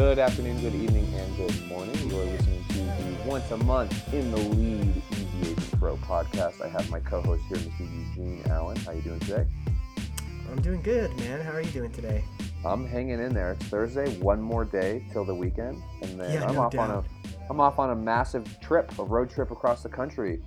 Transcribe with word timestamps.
Good 0.00 0.18
afternoon, 0.18 0.58
good 0.62 0.74
evening, 0.74 1.04
and 1.14 1.36
good 1.36 1.68
morning. 1.68 1.94
You 2.08 2.18
are 2.18 2.24
listening 2.24 2.64
to 2.70 2.78
the 2.78 3.28
once 3.28 3.50
a 3.50 3.58
month 3.58 4.14
in 4.14 4.30
the 4.30 4.38
lead 4.38 5.02
Easy 5.12 5.50
Agent 5.50 5.78
Pro 5.78 5.96
podcast. 5.98 6.62
I 6.64 6.68
have 6.68 6.88
my 6.90 7.00
co-host 7.00 7.42
here, 7.48 7.58
Mr. 7.58 7.80
Eugene 7.80 8.42
Allen. 8.48 8.78
How 8.78 8.92
are 8.92 8.94
you 8.94 9.02
doing 9.02 9.20
today? 9.20 9.46
I'm 10.50 10.62
doing 10.62 10.80
good, 10.80 11.14
man. 11.18 11.42
How 11.42 11.52
are 11.52 11.60
you 11.60 11.70
doing 11.70 11.92
today? 11.92 12.24
I'm 12.64 12.86
hanging 12.86 13.20
in 13.20 13.34
there. 13.34 13.52
It's 13.52 13.66
Thursday, 13.66 14.08
one 14.20 14.40
more 14.40 14.64
day 14.64 15.04
till 15.12 15.26
the 15.26 15.34
weekend, 15.34 15.82
and 16.00 16.18
then 16.18 16.32
Yeah, 16.32 16.46
I'm 16.46 16.54
no 16.54 16.62
off 16.62 16.78
on 16.78 16.90
a 16.90 17.04
I'm 17.50 17.60
off 17.60 17.78
on 17.78 17.90
a 17.90 17.94
massive 17.94 18.58
trip, 18.60 18.98
a 18.98 19.04
road 19.04 19.28
trip 19.28 19.50
across 19.50 19.82
the 19.82 19.90
country. 19.90 20.40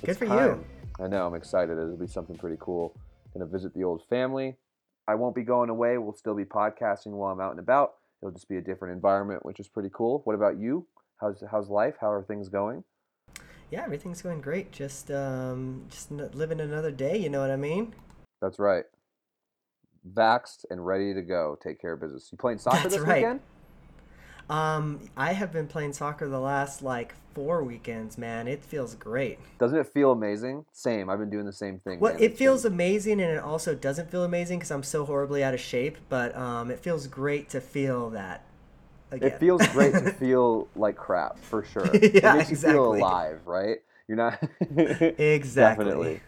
Good 0.00 0.08
It's 0.08 0.18
for 0.18 0.26
time. 0.26 0.64
I 0.98 1.08
know. 1.08 1.26
I'm 1.26 1.34
excited. 1.34 1.72
It'll 1.72 1.98
be 1.98 2.06
something 2.06 2.38
pretty 2.38 2.56
cool. 2.58 2.96
Gonna 3.34 3.44
visit 3.44 3.74
the 3.74 3.84
old 3.84 4.02
family. 4.08 4.56
I 5.06 5.14
won't 5.14 5.34
be 5.34 5.42
going 5.42 5.68
away. 5.68 5.98
We'll 5.98 6.14
still 6.14 6.34
be 6.34 6.46
podcasting 6.46 7.08
while 7.08 7.30
I'm 7.30 7.40
out 7.42 7.50
and 7.50 7.60
about. 7.60 7.96
It'll 8.24 8.32
just 8.32 8.48
be 8.48 8.56
a 8.56 8.62
different 8.62 8.94
environment, 8.94 9.44
which 9.44 9.60
is 9.60 9.68
pretty 9.68 9.90
cool. 9.92 10.22
What 10.24 10.32
about 10.32 10.58
you? 10.58 10.86
How's 11.20 11.44
how's 11.50 11.68
life? 11.68 11.96
How 12.00 12.10
are 12.10 12.22
things 12.22 12.48
going? 12.48 12.82
Yeah, 13.70 13.82
everything's 13.84 14.22
going 14.22 14.40
great. 14.40 14.72
Just 14.72 15.10
um, 15.10 15.84
just 15.90 16.10
living 16.10 16.58
another 16.58 16.90
day. 16.90 17.18
You 17.18 17.28
know 17.28 17.42
what 17.42 17.50
I 17.50 17.56
mean? 17.56 17.94
That's 18.40 18.58
right. 18.58 18.84
Vaxxed 20.10 20.64
and 20.70 20.86
ready 20.86 21.12
to 21.12 21.20
go. 21.20 21.58
Take 21.62 21.78
care 21.78 21.92
of 21.92 22.00
business. 22.00 22.30
You 22.32 22.38
playing 22.38 22.56
soccer 22.56 22.78
That's 22.78 22.94
this 22.94 23.04
right. 23.04 23.16
weekend? 23.16 23.40
Um, 24.50 25.00
I 25.16 25.32
have 25.32 25.52
been 25.52 25.66
playing 25.66 25.92
soccer 25.94 26.28
the 26.28 26.38
last 26.40 26.82
like 26.82 27.14
four 27.34 27.64
weekends, 27.64 28.18
man. 28.18 28.46
It 28.46 28.62
feels 28.62 28.94
great. 28.94 29.38
Doesn't 29.58 29.78
it 29.78 29.86
feel 29.86 30.12
amazing? 30.12 30.66
Same. 30.72 31.08
I've 31.08 31.18
been 31.18 31.30
doing 31.30 31.46
the 31.46 31.52
same 31.52 31.78
thing. 31.78 31.98
Well, 32.00 32.12
man. 32.14 32.22
it 32.22 32.36
feels 32.36 32.62
been- 32.64 32.72
amazing, 32.72 33.20
and 33.20 33.30
it 33.30 33.38
also 33.42 33.74
doesn't 33.74 34.10
feel 34.10 34.22
amazing 34.24 34.58
because 34.58 34.70
I'm 34.70 34.82
so 34.82 35.04
horribly 35.04 35.42
out 35.42 35.54
of 35.54 35.60
shape. 35.60 35.96
But 36.08 36.36
um, 36.36 36.70
it 36.70 36.78
feels 36.80 37.06
great 37.06 37.48
to 37.50 37.60
feel 37.60 38.10
that. 38.10 38.44
Again. 39.10 39.30
It 39.32 39.38
feels 39.38 39.66
great 39.68 39.92
to 39.94 40.10
feel 40.18 40.68
like 40.74 40.96
crap 40.96 41.38
for 41.38 41.64
sure. 41.64 41.86
it 41.94 42.22
Yeah, 42.22 42.34
makes 42.34 42.50
you 42.50 42.56
feel 42.56 42.92
exactly. 42.92 43.00
alive, 43.00 43.40
right? 43.46 43.78
You're 44.08 44.16
not 44.16 44.42
Exactly. 45.18 46.20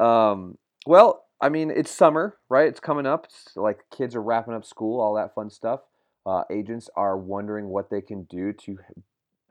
Um, 0.00 0.58
well, 0.86 1.24
I 1.40 1.48
mean, 1.48 1.70
it's 1.70 1.90
summer, 1.90 2.36
right? 2.48 2.66
It's 2.68 2.80
coming 2.80 3.06
up. 3.06 3.26
It's 3.26 3.56
like 3.56 3.78
kids 3.96 4.14
are 4.16 4.22
wrapping 4.22 4.54
up 4.54 4.64
school, 4.64 5.00
all 5.00 5.14
that 5.14 5.34
fun 5.34 5.50
stuff. 5.50 5.80
Uh, 6.26 6.42
agents 6.50 6.88
are 6.96 7.16
wondering 7.16 7.68
what 7.68 7.90
they 7.90 8.00
can 8.00 8.22
do 8.24 8.52
to 8.52 8.78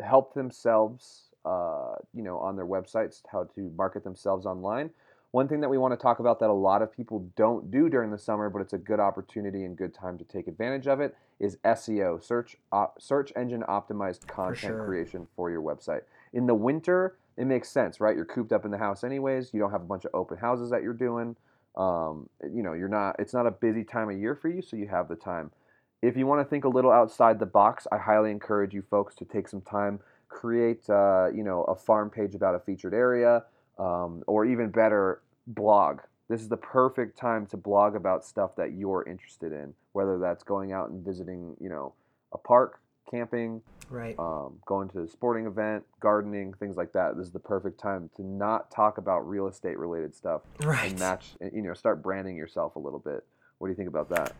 help 0.04 0.34
themselves, 0.34 1.30
uh, 1.46 1.96
you 2.14 2.24
know, 2.24 2.40
on 2.40 2.56
their 2.56 2.66
websites, 2.66 3.22
how 3.32 3.44
to 3.56 3.72
market 3.78 4.04
themselves 4.04 4.46
online. 4.46 4.90
One 5.32 5.48
thing 5.48 5.62
that 5.62 5.70
we 5.70 5.80
want 5.80 5.94
to 5.94 5.98
talk 5.98 6.20
about 6.20 6.40
that 6.42 6.50
a 6.50 6.54
lot 6.54 6.84
of 6.84 6.92
people 6.92 7.28
don't 7.36 7.72
do 7.72 7.90
during 7.90 8.12
the 8.12 8.20
summer, 8.20 8.52
but 8.52 8.62
it's 8.62 8.74
a 8.74 8.78
good 8.78 9.00
opportunity 9.00 9.66
and 9.66 9.76
good 9.76 9.94
time 9.94 10.18
to 10.20 10.24
take 10.24 10.48
advantage 10.48 10.88
of 10.88 11.00
it, 11.00 11.16
is 11.40 11.58
SEO, 11.66 12.24
search 12.24 12.58
op- 12.72 13.02
search 13.02 13.34
engine 13.36 13.64
optimized 13.68 14.28
content 14.28 14.58
sure. 14.60 14.86
creation 14.86 15.28
for 15.36 15.50
your 15.50 15.62
website. 15.62 16.02
In 16.34 16.46
the 16.46 16.54
winter, 16.54 17.18
it 17.36 17.46
makes 17.46 17.70
sense, 17.70 18.00
right? 18.00 18.16
You're 18.16 18.26
cooped 18.26 18.52
up 18.52 18.64
in 18.64 18.70
the 18.70 18.78
house 18.78 19.04
anyways. 19.04 19.54
You 19.54 19.60
don't 19.60 19.72
have 19.72 19.82
a 19.82 19.86
bunch 19.86 20.06
of 20.06 20.12
open 20.14 20.38
houses 20.38 20.70
that 20.70 20.84
you're 20.84 20.94
doing. 20.94 21.36
Um, 21.76 22.30
you 22.44 22.62
know, 22.62 22.74
you're 22.74 22.88
not. 22.88 23.16
It's 23.18 23.34
not 23.34 23.48
a 23.48 23.52
busy 23.52 23.84
time 23.84 24.10
of 24.10 24.18
year 24.20 24.36
for 24.36 24.50
you, 24.50 24.62
so 24.62 24.76
you 24.76 24.88
have 24.88 25.08
the 25.08 25.16
time. 25.16 25.52
If 26.04 26.18
you 26.18 26.28
want 26.28 26.42
to 26.42 26.46
think 26.46 26.66
a 26.66 26.70
little 26.70 26.92
outside 26.92 27.40
the 27.40 27.46
box, 27.46 27.88
I 27.90 27.98
highly 27.98 28.30
encourage 28.30 28.74
you 28.74 28.82
folks 28.82 29.16
to 29.16 29.26
take 29.26 29.48
some 29.48 29.62
time, 29.62 30.02
create, 30.28 30.90
uh, 30.90 31.30
you 31.34 31.44
know, 31.44 31.64
a 31.64 31.76
farm 31.76 32.10
page 32.10 32.36
about 32.36 32.56
a 32.56 32.60
featured 32.60 32.94
area, 32.94 33.46
um, 33.80 34.22
or 34.28 34.44
even 34.44 34.70
better, 34.70 35.22
blog. 35.48 36.02
This 36.28 36.42
is 36.42 36.50
the 36.50 36.58
perfect 36.58 37.18
time 37.18 37.46
to 37.48 37.58
blog 37.58 37.96
about 37.96 38.26
stuff 38.26 38.54
that 38.58 38.74
you're 38.74 39.08
interested 39.08 39.54
in, 39.54 39.74
whether 39.94 40.20
that's 40.20 40.44
going 40.44 40.74
out 40.74 40.90
and 40.90 41.06
visiting, 41.06 41.56
you 41.62 41.70
know, 41.70 41.94
a 42.34 42.38
park, 42.38 42.82
camping, 43.10 43.62
Right. 43.90 44.20
um, 44.20 44.60
going 44.66 44.90
to 44.90 45.04
a 45.04 45.08
sporting 45.08 45.46
event, 45.46 45.86
gardening, 46.02 46.54
things 46.56 46.76
like 46.76 46.92
that. 46.92 47.16
This 47.16 47.28
is 47.28 47.32
the 47.32 47.40
perfect 47.40 47.80
time 47.80 48.10
to 48.18 48.24
not 48.24 48.70
talk 48.72 48.98
about 48.98 49.20
real 49.22 49.48
estate 49.48 49.80
related 49.80 50.14
stuff 50.14 50.42
Right. 50.60 50.90
and 50.92 51.00
match, 51.00 51.38
you 51.54 51.62
know, 51.62 51.74
start 51.74 52.04
branding 52.04 52.36
yourself 52.36 52.76
a 52.76 52.80
little 52.80 53.00
bit. 53.00 53.24
What 53.60 53.68
do 53.68 53.72
you 53.72 53.78
think 53.78 53.88
about 53.88 54.10
that? 54.10 54.36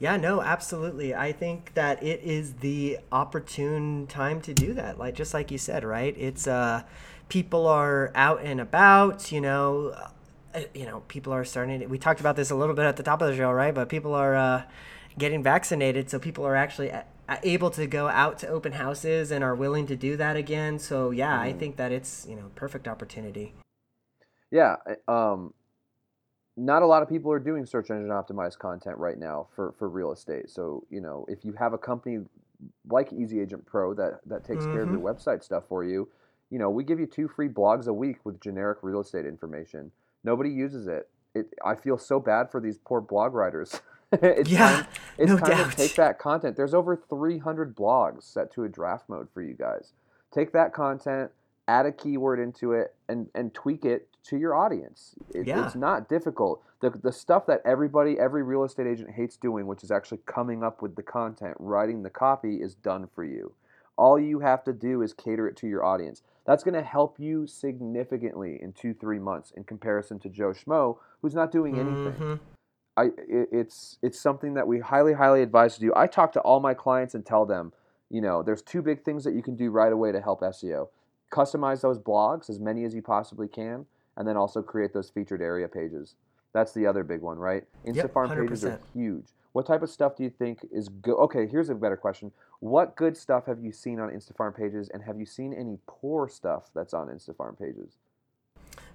Yeah, 0.00 0.16
no, 0.16 0.40
absolutely. 0.40 1.14
I 1.14 1.32
think 1.32 1.74
that 1.74 2.02
it 2.02 2.20
is 2.22 2.54
the 2.54 2.98
opportune 3.10 4.06
time 4.06 4.40
to 4.42 4.54
do 4.54 4.72
that. 4.74 4.98
Like 4.98 5.14
just 5.14 5.34
like 5.34 5.50
you 5.50 5.58
said, 5.58 5.82
right? 5.84 6.14
It's 6.16 6.46
uh 6.46 6.82
people 7.28 7.66
are 7.66 8.10
out 8.14 8.40
and 8.42 8.60
about, 8.60 9.32
you 9.32 9.40
know, 9.40 9.94
uh, 10.54 10.60
you 10.72 10.86
know, 10.86 11.00
people 11.08 11.32
are 11.32 11.44
starting 11.44 11.80
to, 11.80 11.86
we 11.86 11.98
talked 11.98 12.20
about 12.20 12.36
this 12.36 12.50
a 12.50 12.54
little 12.54 12.74
bit 12.74 12.86
at 12.86 12.96
the 12.96 13.02
top 13.02 13.20
of 13.20 13.28
the 13.28 13.36
show, 13.36 13.50
right? 13.50 13.74
But 13.74 13.88
people 13.88 14.14
are 14.14 14.36
uh 14.36 14.62
getting 15.18 15.42
vaccinated, 15.42 16.08
so 16.08 16.18
people 16.20 16.46
are 16.46 16.54
actually 16.54 16.90
a- 16.90 17.04
a- 17.28 17.40
able 17.42 17.70
to 17.70 17.86
go 17.88 18.06
out 18.08 18.38
to 18.38 18.46
open 18.48 18.72
houses 18.72 19.32
and 19.32 19.42
are 19.42 19.54
willing 19.54 19.84
to 19.88 19.96
do 19.96 20.16
that 20.16 20.36
again. 20.36 20.78
So, 20.78 21.10
yeah, 21.10 21.38
I 21.40 21.52
think 21.52 21.76
that 21.76 21.90
it's, 21.90 22.24
you 22.28 22.36
know, 22.36 22.52
perfect 22.54 22.86
opportunity. 22.86 23.52
Yeah, 24.52 24.76
um, 25.08 25.52
not 26.58 26.82
a 26.82 26.86
lot 26.86 27.02
of 27.02 27.08
people 27.08 27.30
are 27.30 27.38
doing 27.38 27.64
search 27.64 27.90
engine 27.90 28.08
optimized 28.08 28.58
content 28.58 28.98
right 28.98 29.18
now 29.18 29.46
for, 29.54 29.72
for 29.78 29.88
real 29.88 30.12
estate. 30.12 30.50
So, 30.50 30.84
you 30.90 31.00
know, 31.00 31.24
if 31.28 31.44
you 31.44 31.52
have 31.52 31.72
a 31.72 31.78
company 31.78 32.18
like 32.90 33.12
Easy 33.12 33.40
Agent 33.40 33.64
Pro 33.64 33.94
that, 33.94 34.20
that 34.26 34.44
takes 34.44 34.64
care 34.64 34.82
of 34.82 34.90
your 34.90 34.98
mm-hmm. 34.98 35.06
website 35.06 35.44
stuff 35.44 35.64
for 35.68 35.84
you, 35.84 36.08
you 36.50 36.58
know, 36.58 36.68
we 36.68 36.82
give 36.82 36.98
you 36.98 37.06
two 37.06 37.28
free 37.28 37.48
blogs 37.48 37.86
a 37.86 37.92
week 37.92 38.16
with 38.24 38.40
generic 38.40 38.78
real 38.82 39.00
estate 39.00 39.24
information. 39.24 39.92
Nobody 40.24 40.50
uses 40.50 40.88
it. 40.88 41.08
It 41.34 41.54
I 41.64 41.74
feel 41.76 41.98
so 41.98 42.18
bad 42.18 42.50
for 42.50 42.60
these 42.60 42.78
poor 42.78 43.00
blog 43.00 43.34
writers. 43.34 43.80
it's 44.12 44.50
Yeah, 44.50 44.82
time, 44.82 44.86
it's 45.16 45.30
no 45.32 45.38
time 45.38 45.50
doubt. 45.50 45.70
to 45.70 45.76
take 45.76 45.94
that 45.94 46.18
content. 46.18 46.56
There's 46.56 46.74
over 46.74 46.96
300 46.96 47.76
blogs 47.76 48.24
set 48.24 48.50
to 48.52 48.64
a 48.64 48.68
draft 48.68 49.08
mode 49.08 49.28
for 49.32 49.42
you 49.42 49.54
guys. 49.54 49.92
Take 50.32 50.52
that 50.52 50.72
content, 50.72 51.30
add 51.68 51.86
a 51.86 51.92
keyword 51.92 52.40
into 52.40 52.72
it, 52.72 52.94
and 53.08 53.28
and 53.34 53.54
tweak 53.54 53.84
it 53.84 54.07
to 54.24 54.36
your 54.36 54.54
audience. 54.54 55.14
It, 55.34 55.46
Yeah. 55.46 55.64
It's 55.66 55.74
not 55.74 56.08
difficult. 56.08 56.62
The 56.80 56.90
the 56.90 57.12
stuff 57.12 57.46
that 57.46 57.62
everybody, 57.64 58.18
every 58.18 58.42
real 58.42 58.64
estate 58.64 58.86
agent 58.86 59.10
hates 59.10 59.36
doing, 59.36 59.66
which 59.66 59.82
is 59.82 59.90
actually 59.90 60.20
coming 60.26 60.62
up 60.62 60.82
with 60.82 60.96
the 60.96 61.02
content, 61.02 61.56
writing 61.58 62.02
the 62.02 62.10
copy, 62.10 62.56
is 62.56 62.74
done 62.74 63.08
for 63.14 63.24
you. 63.24 63.52
All 63.96 64.18
you 64.18 64.38
have 64.40 64.62
to 64.64 64.72
do 64.72 65.02
is 65.02 65.12
cater 65.12 65.48
it 65.48 65.56
to 65.56 65.66
your 65.66 65.84
audience. 65.84 66.22
That's 66.44 66.62
going 66.62 66.74
to 66.74 66.82
help 66.82 67.18
you 67.18 67.46
significantly 67.48 68.58
in 68.62 68.72
two, 68.72 68.94
three 68.94 69.18
months 69.18 69.50
in 69.56 69.64
comparison 69.64 70.18
to 70.20 70.28
Joe 70.28 70.52
Schmo, 70.52 70.98
who's 71.20 71.34
not 71.34 71.50
doing 71.50 71.78
anything. 71.78 72.12
Mhm. 72.12 72.40
I 72.96 73.04
it, 73.28 73.48
it's 73.52 73.98
it's 74.02 74.18
something 74.20 74.54
that 74.54 74.66
we 74.66 74.78
highly 74.80 75.14
highly 75.14 75.42
advise 75.42 75.74
to 75.74 75.80
do. 75.80 75.92
I 75.96 76.06
talk 76.06 76.32
to 76.32 76.40
all 76.40 76.60
my 76.60 76.74
clients 76.74 77.14
and 77.14 77.24
tell 77.24 77.44
them, 77.46 77.72
you 78.10 78.20
know, 78.20 78.42
there's 78.42 78.62
two 78.62 78.82
big 78.82 79.04
things 79.04 79.24
that 79.24 79.34
you 79.34 79.42
can 79.42 79.56
do 79.56 79.70
right 79.70 79.92
away 79.92 80.12
to 80.12 80.20
help 80.20 80.40
SEO. 80.42 80.88
Customize 81.30 81.80
those 81.82 81.98
blogs 81.98 82.48
as 82.48 82.58
many 82.58 82.84
as 82.84 82.94
you 82.94 83.02
possibly 83.02 83.48
can, 83.48 83.86
and 84.18 84.28
then 84.28 84.36
also 84.36 84.60
create 84.60 84.92
those 84.92 85.08
featured 85.08 85.40
area 85.40 85.68
pages. 85.68 86.16
That's 86.52 86.72
the 86.72 86.86
other 86.86 87.04
big 87.04 87.20
one, 87.22 87.38
right? 87.38 87.64
Yep, 87.86 87.94
Instafarm 87.94 88.34
pages 88.34 88.64
are 88.64 88.80
huge. 88.92 89.26
What 89.52 89.66
type 89.66 89.82
of 89.82 89.88
stuff 89.88 90.16
do 90.16 90.24
you 90.24 90.30
think 90.30 90.66
is 90.70 90.88
good? 90.88 91.16
Okay, 91.16 91.46
here's 91.46 91.70
a 91.70 91.74
better 91.74 91.96
question. 91.96 92.32
What 92.60 92.96
good 92.96 93.16
stuff 93.16 93.46
have 93.46 93.60
you 93.60 93.72
seen 93.72 94.00
on 94.00 94.10
Instafarm 94.10 94.56
pages, 94.56 94.90
and 94.92 95.02
have 95.02 95.18
you 95.18 95.26
seen 95.26 95.54
any 95.54 95.78
poor 95.86 96.28
stuff 96.28 96.64
that's 96.74 96.92
on 96.92 97.08
Instafarm 97.08 97.58
pages? 97.58 97.96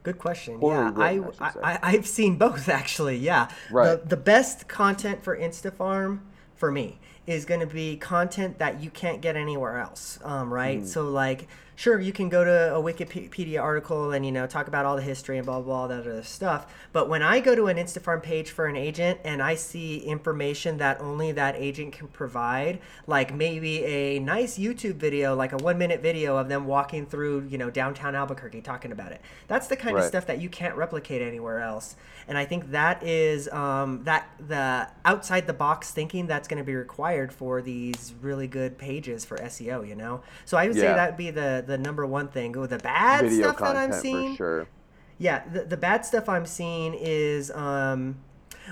Good 0.04 0.20
question. 0.20 0.60
Poorly 0.60 0.92
yeah, 0.98 1.16
written, 1.16 1.36
I, 1.40 1.46
I 1.48 1.74
I 1.74 1.80
I've 1.81 2.08
seen 2.08 2.38
both 2.38 2.68
actually. 2.81 3.18
Yeah. 3.18 3.48
Right. 3.72 4.02
The, 4.02 4.08
the 4.10 4.18
best 4.18 4.68
content 4.68 5.24
for 5.24 5.38
Instafarm 5.38 6.20
for 6.56 6.72
me 6.72 7.00
is 7.25 7.46
going 7.46 7.62
to 7.62 7.68
be 7.68 7.96
content 7.96 8.60
that 8.60 8.81
you 8.81 8.90
can't 8.90 9.22
get 9.22 9.36
anywhere 9.36 9.80
else, 9.80 10.20
um, 10.24 10.54
right? 10.54 10.86
So 10.86 11.10
like, 11.10 11.48
sure, 11.75 12.00
you 12.00 12.12
can 12.12 12.28
go 12.28 12.44
to 12.44 12.75
a 12.75 12.81
Wikipedia 12.81 13.62
article 13.62 14.12
and 14.12 14.25
you 14.25 14.31
know 14.31 14.46
talk 14.46 14.68
about 14.68 14.86
all 14.86 14.98
the 14.98 15.02
history 15.02 15.38
and 15.38 15.46
blah 15.46 15.56
blah, 15.56 15.64
blah 15.64 15.75
all 15.75 15.88
that 15.88 16.02
other 16.02 16.24
stuff. 16.24 16.74
But 16.92 17.08
when 17.08 17.22
I 17.22 17.40
go 17.40 17.56
to 17.56 17.68
an 17.68 17.78
Instafarm 17.78 18.22
page 18.22 18.52
for 18.52 18.68
an 18.68 18.75
agent 18.75 19.20
and 19.24 19.42
I 19.42 19.56
see 19.56 20.00
information 20.00 20.78
that 20.78 21.00
only 21.00 21.31
that 21.31 21.56
agent 21.56 21.94
can 21.94 22.10
provide, 22.10 22.80
like 23.08 23.34
maybe 23.34 23.86
a 23.86 24.20
nice 24.20 24.58
YouTube 24.58 24.96
video, 24.96 25.34
like 25.34 25.54
a 25.54 25.58
one 25.58 25.78
minute 25.78 26.02
video 26.02 26.36
of 26.36 26.50
them 26.50 26.66
walking 26.66 27.06
through 27.06 27.48
you 27.50 27.58
know 27.58 27.70
downtown 27.70 28.16
Albuquerque 28.16 28.62
talking 28.62 28.92
about 28.92 29.14
it. 29.14 29.22
That's 29.48 29.68
the 29.68 29.78
kind 29.78 29.98
of 29.98 30.04
stuff 30.04 30.25
that 30.25 30.42
you 30.42 30.50
can't 30.50 30.75
replicate 30.75 31.22
anywhere 31.22 31.60
else. 31.60 31.96
And 32.28 32.38
I 32.38 32.46
think 32.46 32.72
that 32.72 33.04
is 33.04 33.50
um, 33.50 34.04
that 34.04 34.30
the 34.46 34.88
outside 35.06 35.48
the 35.48 35.54
box 35.54 35.92
thinking 35.92 36.28
that's 36.28 36.48
going 36.48 36.58
to 36.58 36.64
be 36.64 36.75
required 36.75 37.12
for 37.33 37.62
these 37.62 38.13
really 38.21 38.48
good 38.48 38.77
pages 38.77 39.24
for 39.25 39.38
SEO. 39.38 39.88
You 39.88 39.95
know, 39.95 40.21
so 40.45 40.57
I 40.57 40.68
would 40.68 40.75
say 40.75 40.88
that'd 40.88 41.18
be 41.18 41.30
the 41.31 41.63
the 41.65 41.77
number 41.77 42.06
one 42.06 42.27
thing. 42.27 42.56
Oh, 42.57 42.65
the 42.65 42.77
bad 42.80 43.25
Video 43.25 43.44
stuff 43.44 43.60
that 43.60 43.75
I'm 43.75 43.94
seeing, 43.94 44.31
for 44.33 44.38
sure. 44.38 44.68
yeah, 45.18 45.44
the, 45.51 45.63
the 45.63 45.77
bad 45.77 46.06
stuff 46.06 46.27
I'm 46.27 46.45
seeing 46.45 46.94
is 46.94 47.51
um, 47.51 48.18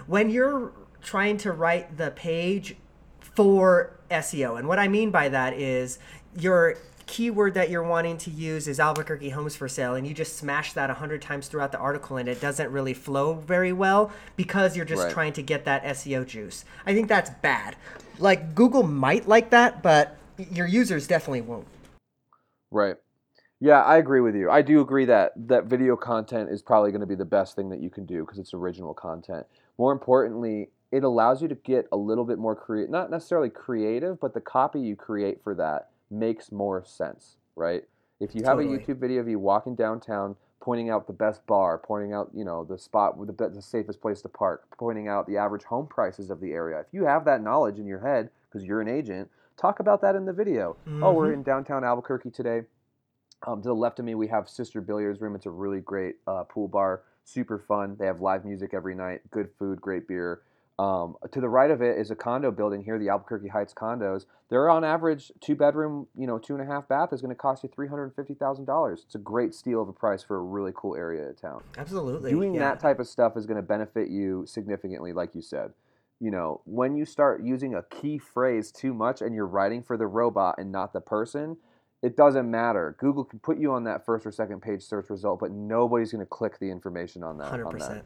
when 0.08 0.30
you're 0.30 0.72
trying 1.02 1.38
to 1.38 1.52
write 1.52 1.98
the 1.98 2.12
page 2.12 2.76
for 3.20 4.00
SEO. 4.10 4.58
And 4.60 4.68
what 4.68 4.80
I 4.80 4.88
mean 4.88 5.12
by 5.12 5.30
that 5.30 5.54
is 5.54 6.00
your 6.38 6.78
keyword 7.12 7.54
that 7.56 7.70
you're 7.70 7.84
wanting 7.84 8.18
to 8.18 8.32
use 8.32 8.70
is 8.70 8.80
Albuquerque 8.80 9.32
homes 9.32 9.54
for 9.54 9.68
sale 9.68 9.96
and 9.96 10.08
you 10.08 10.14
just 10.14 10.38
smash 10.38 10.72
that 10.72 10.90
a 10.90 10.94
100 10.94 11.22
times 11.22 11.50
throughout 11.50 11.74
the 11.74 11.78
article 11.78 12.16
and 12.16 12.30
it 12.30 12.40
doesn't 12.40 12.72
really 12.72 12.94
flow 12.94 13.34
very 13.34 13.74
well 13.74 14.14
because 14.38 14.78
you're 14.78 14.86
just 14.86 15.04
Right. 15.04 15.12
trying 15.12 15.34
to 15.34 15.44
get 15.44 15.66
that 15.66 15.84
SEO 15.84 16.26
juice. 16.26 16.64
I 16.86 16.94
think 16.94 17.10
that's 17.10 17.30
bad. 17.42 17.76
Like 18.18 18.56
Google 18.56 18.84
might 18.84 19.28
like 19.28 19.50
that, 19.50 19.84
but 19.84 20.16
your 20.38 20.66
users 20.66 21.06
definitely 21.06 21.42
won't. 21.42 21.68
Right. 22.72 22.96
Yeah, 23.60 23.82
I 23.82 23.98
agree 23.98 24.22
with 24.22 24.34
you. 24.34 24.50
I 24.50 24.62
do 24.62 24.80
agree 24.80 25.04
that 25.06 25.34
that 25.50 25.66
video 25.66 25.98
content 25.98 26.50
is 26.50 26.62
probably 26.62 26.92
going 26.92 27.02
to 27.02 27.08
be 27.08 27.16
the 27.16 27.26
best 27.26 27.58
thing 27.58 27.70
that 27.72 27.82
you 27.82 27.90
can 27.90 28.06
do 28.06 28.22
because 28.22 28.40
it's 28.40 28.54
original 28.54 28.94
content. 28.94 29.46
More 29.78 29.92
importantly, 29.92 30.70
it 30.94 31.04
allows 31.04 31.42
you 31.42 31.50
to 31.50 31.56
get 31.56 31.90
a 31.92 31.98
little 31.98 32.24
bit 32.24 32.40
more 32.40 32.56
creative, 32.56 32.90
not 32.90 33.12
necessarily 33.12 33.50
creative, 33.50 34.18
but 34.22 34.34
the 34.34 34.40
copy 34.42 34.80
you 34.80 34.96
create 34.96 35.44
for 35.44 35.54
that 35.56 35.90
makes 36.12 36.52
more 36.52 36.84
sense, 36.86 37.38
right? 37.56 37.84
If 38.20 38.36
you 38.36 38.44
have 38.44 38.58
Totally. 38.58 38.76
a 38.76 38.80
YouTube 38.80 39.00
video 39.00 39.22
of 39.22 39.28
you 39.28 39.40
walking 39.40 39.76
downtown, 39.76 40.36
pointing 40.60 40.90
out 40.92 41.08
the 41.08 41.14
best 41.14 41.46
bar, 41.48 41.78
pointing 41.80 42.14
out, 42.14 42.30
you 42.36 42.46
know, 42.46 42.64
the 42.64 42.78
spot 42.78 43.18
with 43.18 43.28
the, 43.28 43.34
be- 43.34 43.54
the 43.54 43.62
safest 43.62 44.00
place 44.00 44.22
to 44.22 44.30
park, 44.30 44.64
pointing 44.78 45.08
out 45.08 45.26
the 45.26 45.38
average 45.38 45.64
home 45.64 45.88
prices 45.88 46.30
of 46.30 46.40
the 46.40 46.52
area. 46.52 46.80
If 46.80 46.88
you 46.92 47.06
have 47.06 47.26
that 47.26 47.42
knowledge 47.42 47.80
in 47.80 47.88
your 47.88 48.00
head 48.00 48.30
because 48.50 48.66
you're 48.68 48.82
an 48.82 48.88
agent, 48.88 49.30
talk 49.58 49.80
about 49.80 50.02
that 50.02 50.16
in 50.16 50.26
the 50.26 50.34
video. 50.34 50.78
Oh, 51.02 51.14
we're 51.14 51.34
in 51.34 51.42
downtown 51.42 51.84
Albuquerque 51.84 52.30
today. 52.30 52.62
Um, 53.48 53.62
to 53.64 53.70
the 53.70 53.74
left 53.74 53.98
of 53.98 54.06
me, 54.06 54.14
we 54.14 54.28
have 54.28 54.48
Sister 54.48 54.82
Billiards 54.82 55.20
Room. 55.20 55.36
It's 55.36 55.48
a 55.48 55.52
really 55.52 55.80
great 55.80 56.18
uh, 56.28 56.44
pool 56.44 56.68
bar, 56.68 57.02
super 57.24 57.58
fun. 57.58 57.96
They 57.98 58.06
have 58.06 58.22
live 58.22 58.46
music 58.46 58.76
every 58.76 58.94
night, 58.94 59.22
good 59.32 59.50
food, 59.58 59.82
great 59.82 60.08
beer. 60.08 60.42
Um, 60.82 61.16
to 61.32 61.40
the 61.40 61.50
right 61.50 61.70
of 61.70 61.84
it 61.84 62.00
is 62.00 62.10
a 62.10 62.16
condo 62.16 62.50
building 62.50 62.84
here, 62.84 62.98
the 62.98 63.10
Albuquerque 63.10 63.50
Heights 63.50 63.72
condos. 63.72 64.26
They're 64.50 64.68
on 64.68 64.84
average 64.84 65.32
two 65.40 65.56
bedroom, 65.56 66.08
you 66.18 66.26
know, 66.26 66.40
two 66.40 66.56
and 66.56 66.62
a 66.62 66.66
half 66.66 66.88
bath 66.88 67.14
is 67.14 67.22
going 67.22 67.30
to 67.30 67.36
cost 67.36 67.62
you 67.62 67.70
three 67.70 67.88
hundred 67.88 68.06
and 68.06 68.16
fifty 68.16 68.34
thousand 68.34 68.66
dollars. 68.66 69.04
It's 69.06 69.14
a 69.14 69.20
great 69.20 69.54
steal 69.54 69.82
of 69.82 69.90
a 69.90 69.94
price 69.94 70.24
for 70.24 70.38
a 70.38 70.42
really 70.42 70.72
cool 70.76 70.96
area 70.96 71.30
of 71.30 71.40
town 71.40 71.62
Absolutely. 71.78 72.32
doing 72.32 72.56
yeah. 72.56 72.62
that 72.62 72.80
type 72.80 73.00
of 73.00 73.08
stuff 73.08 73.38
is 73.38 73.46
going 73.46 73.58
to 73.58 73.62
benefit 73.62 74.10
you 74.10 74.44
significantly 74.48 75.14
like 75.14 75.36
you 75.36 75.42
said 75.42 75.72
you 76.22 76.32
know 76.32 76.62
when 76.66 76.96
you 76.96 77.04
start 77.04 77.44
using 77.44 77.76
a 77.76 77.84
key 77.84 78.18
phrase 78.18 78.72
too 78.72 78.94
much 78.94 79.22
and 79.22 79.36
you're 79.36 79.48
writing 79.48 79.84
for 79.84 79.98
the 79.98 80.08
robot 80.08 80.56
and 80.58 80.72
not 80.72 80.94
the 80.94 81.02
person 81.02 81.58
it 82.02 82.16
doesn't 82.16 82.50
matter 82.50 82.96
google 83.00 83.26
can 83.26 83.40
put 83.40 83.58
you 83.58 83.72
on 83.72 83.84
that 83.84 84.06
first 84.06 84.26
or 84.26 84.32
second 84.32 84.62
page 84.62 84.84
search 84.84 85.10
result 85.10 85.40
but 85.40 85.52
nobody's 85.52 86.12
going 86.12 86.24
to 86.24 86.30
click 86.30 86.60
the 86.60 86.70
information 86.70 87.24
on 87.24 87.38
that 87.38 87.52
on 87.52 87.60
100%. 87.60 87.80
that, 87.80 88.06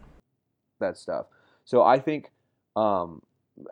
that 0.80 0.98
stuff 0.98 1.26
so 1.66 1.84
i 1.84 2.00
think 2.00 2.32
um, 2.76 3.22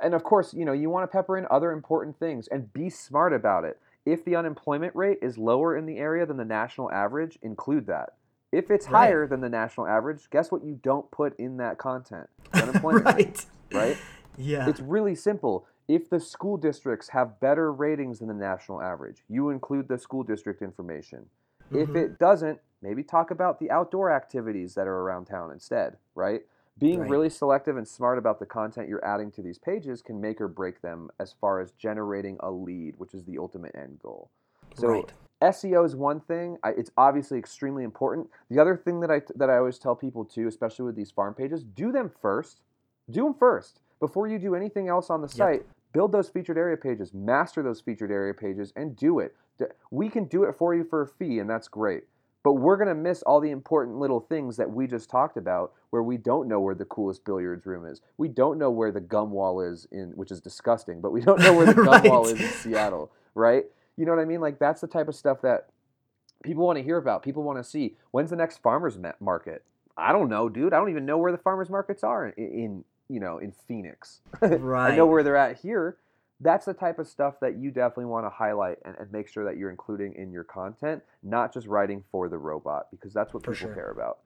and 0.02 0.14
of 0.14 0.24
course 0.24 0.54
you 0.54 0.66
know 0.66 0.74
you 0.74 0.90
want 0.90 1.04
to 1.04 1.08
pepper 1.08 1.38
in 1.38 1.46
other 1.52 1.72
important 1.72 2.18
things 2.18 2.48
and 2.48 2.72
be 2.74 2.90
smart 2.90 3.34
about 3.34 3.66
it 3.66 3.80
if 4.06 4.24
the 4.26 4.36
unemployment 4.36 4.96
rate 4.96 5.20
is 5.22 5.38
lower 5.38 5.76
in 5.78 5.86
the 5.86 5.98
area 5.98 6.26
than 6.26 6.38
the 6.38 6.46
national 6.46 6.92
average 6.92 7.38
include 7.42 7.88
that 7.88 8.14
if 8.54 8.70
it's 8.70 8.86
Right. 8.86 9.08
higher 9.08 9.28
than 9.28 9.42
the 9.42 9.50
national 9.50 9.88
average, 9.88 10.30
guess 10.30 10.52
what 10.52 10.64
you 10.64 10.80
don't 10.84 11.10
put 11.10 11.38
in 11.40 11.58
that 11.58 11.80
content? 11.80 12.30
Unemployment 12.54 13.06
rate, 13.16 13.46
right. 13.72 13.88
right? 13.88 13.98
Yeah. 14.38 14.70
It's 14.70 14.80
really 14.80 15.16
simple. 15.16 15.66
If 15.88 16.08
the 16.08 16.20
school 16.20 16.58
districts 16.58 17.10
have 17.10 17.40
better 17.40 17.74
ratings 17.74 18.20
than 18.20 18.28
the 18.28 18.36
national 18.36 18.80
average, 18.80 19.24
you 19.28 19.50
include 19.50 19.88
the 19.88 19.98
school 19.98 20.22
district 20.24 20.62
information. 20.62 21.26
If 21.72 21.90
Mhm. 21.90 21.96
it 21.96 22.20
doesn't, 22.20 22.60
maybe 22.84 23.04
talk 23.04 23.32
about 23.32 23.60
the 23.60 23.72
outdoor 23.72 24.12
activities 24.12 24.76
that 24.76 24.88
are 24.88 25.00
around 25.02 25.26
town 25.26 25.52
instead, 25.52 25.98
right? 26.14 26.46
Being 26.80 27.02
Right. 27.02 27.10
really 27.10 27.30
selective 27.30 27.78
and 27.78 27.88
smart 27.88 28.18
about 28.18 28.40
the 28.40 28.46
content 28.46 28.90
you're 28.90 29.06
adding 29.06 29.32
to 29.32 29.42
these 29.42 29.58
pages 29.58 30.02
can 30.02 30.20
make 30.20 30.42
or 30.42 30.48
break 30.48 30.82
them 30.82 31.10
as 31.20 31.32
far 31.32 31.60
as 31.60 31.72
generating 31.72 32.38
a 32.42 32.52
lead, 32.52 32.96
which 32.98 33.14
is 33.14 33.24
the 33.24 33.38
ultimate 33.38 33.76
end 33.76 34.00
goal. 34.00 34.30
So 34.74 34.88
Right. 34.88 35.14
SEO 35.42 35.86
is 35.86 35.96
one 35.96 36.20
thing. 36.20 36.58
I, 36.64 36.70
it's 36.72 36.92
obviously 36.98 37.38
extremely 37.38 37.84
important. 37.84 38.30
The 38.50 38.60
other 38.60 38.76
thing 38.76 39.02
that 39.02 39.12
I 39.12 39.22
that 39.36 39.50
I 39.50 39.58
always 39.58 39.78
tell 39.78 39.96
people 39.96 40.26
too, 40.26 40.48
especially 40.48 40.86
with 40.86 40.96
these 40.96 41.12
farm 41.12 41.34
pages, 41.34 41.64
do 41.64 41.92
them 41.92 42.10
first. 42.22 42.62
Do 43.10 43.24
them 43.24 43.34
first 43.34 43.80
before 44.00 44.28
you 44.28 44.40
do 44.40 44.56
anything 44.56 44.88
else 44.88 45.10
on 45.10 45.22
the 45.22 45.30
site. 45.30 45.66
Build 45.92 46.12
those 46.12 46.28
featured 46.28 46.58
area 46.58 46.76
pages, 46.76 47.14
master 47.14 47.62
those 47.62 47.80
featured 47.80 48.12
area 48.12 48.34
pages, 48.34 48.74
and 48.76 48.96
do 48.96 49.20
it. 49.20 49.36
We 49.92 50.10
can 50.10 50.26
do 50.26 50.44
it 50.44 50.56
for 50.56 50.74
you 50.74 50.84
for 50.84 51.04
a 51.04 51.08
fee, 51.08 51.40
and 51.40 51.50
that's 51.50 51.68
great. 51.68 52.06
But 52.44 52.54
we're 52.54 52.78
gonna 52.78 52.96
miss 52.96 53.22
all 53.24 53.40
the 53.40 53.52
important 53.52 53.98
little 53.98 54.20
things 54.20 54.58
that 54.58 54.70
we 54.70 54.86
just 54.86 55.10
talked 55.10 55.38
about, 55.38 55.74
where 55.90 56.04
we 56.04 56.18
don't 56.18 56.48
know 56.48 56.60
where 56.60 56.76
the 56.76 56.86
coolest 56.86 57.24
billiards 57.24 57.66
room 57.66 57.86
is. 57.86 58.02
We 58.18 58.28
don't 58.28 58.58
know 58.58 58.70
where 58.70 58.92
the 58.92 59.00
gum 59.00 59.32
wall 59.32 59.62
is 59.62 59.88
in, 59.92 60.12
which 60.16 60.32
is 60.32 60.42
disgusting. 60.42 61.02
But 61.02 61.12
we 61.12 61.22
don't 61.22 61.40
know 61.40 61.54
where 61.54 61.66
the 61.66 61.74
gum 61.84 62.04
wall 62.04 62.28
is 62.28 62.40
in 62.40 62.50
Seattle, 62.50 63.12
right? 63.34 63.66
You 63.96 64.06
know 64.06 64.12
what 64.14 64.22
I 64.22 64.26
mean? 64.26 64.42
Like 64.42 64.60
that's 64.60 64.82
the 64.82 64.88
type 64.88 65.08
of 65.08 65.16
stuff 65.16 65.42
that 65.42 65.70
people 66.44 66.66
want 66.66 66.78
to 66.78 66.84
hear 66.84 66.98
about. 66.98 67.24
People 67.24 67.44
want 67.44 67.60
to 67.60 67.64
see. 67.64 67.96
When's 68.12 68.30
the 68.30 68.36
next 68.36 68.62
farmers 68.62 68.98
market? 69.20 69.64
I 69.96 70.12
don't 70.12 70.30
know, 70.30 70.50
dude. 70.50 70.74
I 70.74 70.78
don't 70.78 70.90
even 70.90 71.06
know 71.06 71.18
where 71.18 71.32
the 71.32 71.38
farmers 71.38 71.70
markets 71.70 72.04
are 72.04 72.28
in, 72.28 72.34
in 72.44 72.84
you 73.10 73.20
know 73.20 73.38
in 73.38 73.52
Phoenix. 73.52 74.22
Right. 74.42 74.92
I 74.94 74.96
know 74.96 75.06
where 75.06 75.24
they're 75.24 75.38
at 75.38 75.60
here. 75.60 75.98
That's 76.40 76.66
the 76.66 76.74
type 76.74 77.00
of 77.00 77.08
stuff 77.08 77.40
that 77.42 77.58
you 77.58 77.72
definitely 77.72 78.06
want 78.06 78.26
to 78.26 78.30
highlight 78.30 78.78
and, 78.84 78.96
and 79.00 79.12
make 79.12 79.28
sure 79.30 79.46
that 79.46 79.58
you're 79.58 79.70
including 79.70 80.14
in 80.16 80.32
your 80.32 80.44
content, 80.44 81.04
not 81.22 81.54
just 81.54 81.68
writing 81.68 82.04
for 82.12 82.28
the 82.28 82.38
robot, 82.38 82.88
because 82.92 83.14
that's 83.14 83.34
what 83.34 83.44
For 83.44 83.52
people 83.54 83.68
sure. 83.68 83.76
care 83.76 83.92
about. 83.92 84.20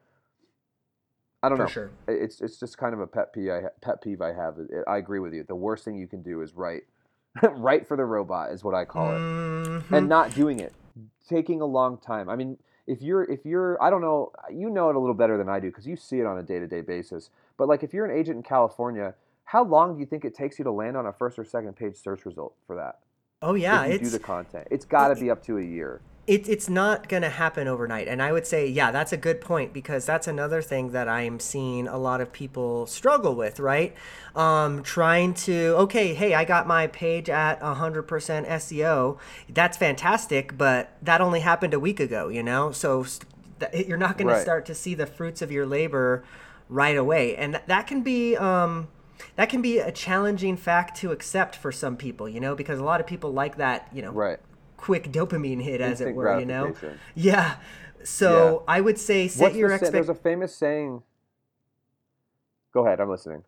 I 1.43 1.49
don't 1.49 1.57
For 1.59 1.63
know. 1.65 1.69
sure. 1.69 1.91
It's 2.07 2.41
it's 2.41 2.59
just 2.59 2.77
kind 2.77 2.93
of 2.95 2.99
a 2.99 3.07
pet 3.07 3.31
peeve. 3.33 3.51
I, 3.51 3.61
pet 3.81 4.01
peeve 4.01 4.21
I 4.21 4.33
have. 4.33 4.55
I 4.87 4.97
agree 4.97 5.19
with 5.19 5.33
you. 5.33 5.43
The 5.43 5.55
worst 5.55 5.85
thing 5.85 5.95
you 5.95 6.07
can 6.07 6.23
do 6.23 6.41
is 6.41 6.53
write, 6.55 6.83
write 7.43 7.87
for 7.87 7.95
the 7.95 8.05
robot 8.05 8.51
is 8.51 8.63
what 8.63 8.73
I 8.73 8.85
call 8.85 9.11
it 9.11 9.19
Mhm. 9.19 9.91
and 9.91 10.09
not 10.09 10.33
doing 10.33 10.59
it 10.59 10.73
taking 11.27 11.61
a 11.61 11.65
long 11.65 11.97
time 11.97 12.27
i 12.29 12.35
mean 12.35 12.57
if 12.87 13.01
you're 13.01 13.23
if 13.25 13.45
you're 13.45 13.81
i 13.83 13.89
don't 13.89 14.01
know 14.01 14.31
you 14.51 14.69
know 14.69 14.89
it 14.89 14.95
a 14.95 14.99
little 14.99 15.13
better 15.13 15.37
than 15.37 15.47
i 15.49 15.59
do 15.59 15.67
because 15.67 15.85
you 15.85 15.95
see 15.95 16.19
it 16.19 16.25
on 16.25 16.37
a 16.37 16.43
day-to-day 16.43 16.81
basis 16.81 17.29
but 17.57 17.67
like 17.67 17.83
if 17.83 17.93
you're 17.93 18.05
an 18.05 18.17
agent 18.17 18.37
in 18.37 18.43
california 18.43 19.13
how 19.47 19.63
long 19.63 19.95
do 19.95 19.99
you 19.99 20.05
think 20.05 20.23
it 20.23 20.35
takes 20.35 20.59
you 20.59 20.63
to 20.63 20.71
land 20.71 20.95
on 20.95 21.05
a 21.05 21.13
first 21.13 21.39
or 21.39 21.45
second 21.45 21.75
page 21.75 21.95
search 21.95 22.25
result 22.25 22.53
for 22.65 22.75
that 22.75 22.99
oh 23.41 23.55
yeah, 23.55 23.83
if 23.85 24.01
you 24.01 24.07
do 24.07 24.09
the 24.09 24.19
content 24.19 24.67
it's 24.71 24.85
got 24.85 25.09
to 25.09 25.15
be 25.15 25.29
up 25.29 25.43
to 25.43 25.57
a 25.57 25.63
year 25.63 26.01
it, 26.27 26.49
it's 26.49 26.69
not 26.69 27.07
going 27.07 27.23
to 27.23 27.29
happen 27.29 27.69
overnight. 27.69 28.09
And 28.09 28.21
I 28.21 28.33
would 28.33 28.45
say, 28.45 28.67
yeah, 28.67 28.91
that's 28.91 29.13
a 29.13 29.17
good 29.17 29.39
point 29.39 29.71
because 29.71 30.05
that's 30.05 30.27
another 30.27 30.61
thing 30.61 30.91
that 30.91 31.07
I'm 31.07 31.39
seeing 31.39 31.87
a 31.87 31.97
lot 31.97 32.19
of 32.19 32.33
people 32.33 32.85
struggle 32.85 33.33
with, 33.33 33.61
right? 33.61 33.95
Um, 34.35 34.83
trying 34.83 35.33
to, 35.35 35.75
okay, 35.77 36.13
hey, 36.13 36.33
I 36.33 36.43
got 36.43 36.67
my 36.67 36.87
page 36.87 37.29
at 37.29 37.61
100% 37.61 38.05
SEO. 38.45 39.17
That's 39.47 39.77
fantastic, 39.77 40.57
but 40.57 40.97
that 41.01 41.21
only 41.21 41.39
happened 41.39 41.73
a 41.73 41.79
week 41.79 42.01
ago, 42.01 42.27
you 42.27 42.43
know? 42.43 42.73
So 42.73 43.03
st- 43.03 43.87
you're 43.87 43.97
not 43.97 44.17
going 44.17 44.27
Right. 44.27 44.35
to 44.35 44.41
start 44.41 44.65
to 44.65 44.75
see 44.75 44.95
the 44.95 45.07
fruits 45.07 45.41
of 45.41 45.49
your 45.49 45.65
labor 45.65 46.25
right 46.67 46.97
away. 46.97 47.37
And 47.37 47.53
th- 47.53 47.65
that 47.67 47.87
can 47.87 48.01
be. 48.01 48.35
Um, 48.35 48.89
that 49.35 49.49
can 49.49 49.61
be 49.61 49.79
a 49.79 49.91
challenging 49.91 50.57
fact 50.57 50.97
to 50.97 51.11
accept 51.11 51.55
for 51.55 51.71
some 51.71 51.97
people, 51.97 52.27
you 52.27 52.39
know, 52.39 52.55
because 52.55 52.79
a 52.79 52.83
lot 52.83 52.99
of 52.99 53.07
people 53.07 53.31
like 53.31 53.57
that, 53.57 53.87
you 53.93 54.01
know, 54.01 54.11
right 54.11 54.39
quick 54.77 55.11
dopamine 55.11 55.61
hit, 55.61 55.81
as 55.81 56.01
it 56.01 56.15
were. 56.15 56.39
You 56.39 56.45
know. 56.45 56.73
Yeah. 57.15 57.57
So 58.03 58.63
Yeah. 58.67 58.73
I 58.73 58.81
would 58.81 58.97
say 58.97 59.27
set 59.27 59.43
What's 59.43 59.55
your 59.55 59.77
the, 59.77 59.85
sa- 59.85 59.91
there's 59.91 60.09
a 60.09 60.15
famous 60.15 60.55
saying 60.55 61.03
go 62.73 62.85
ahead 62.85 62.99
i'm 63.01 63.09
listening 63.09 63.43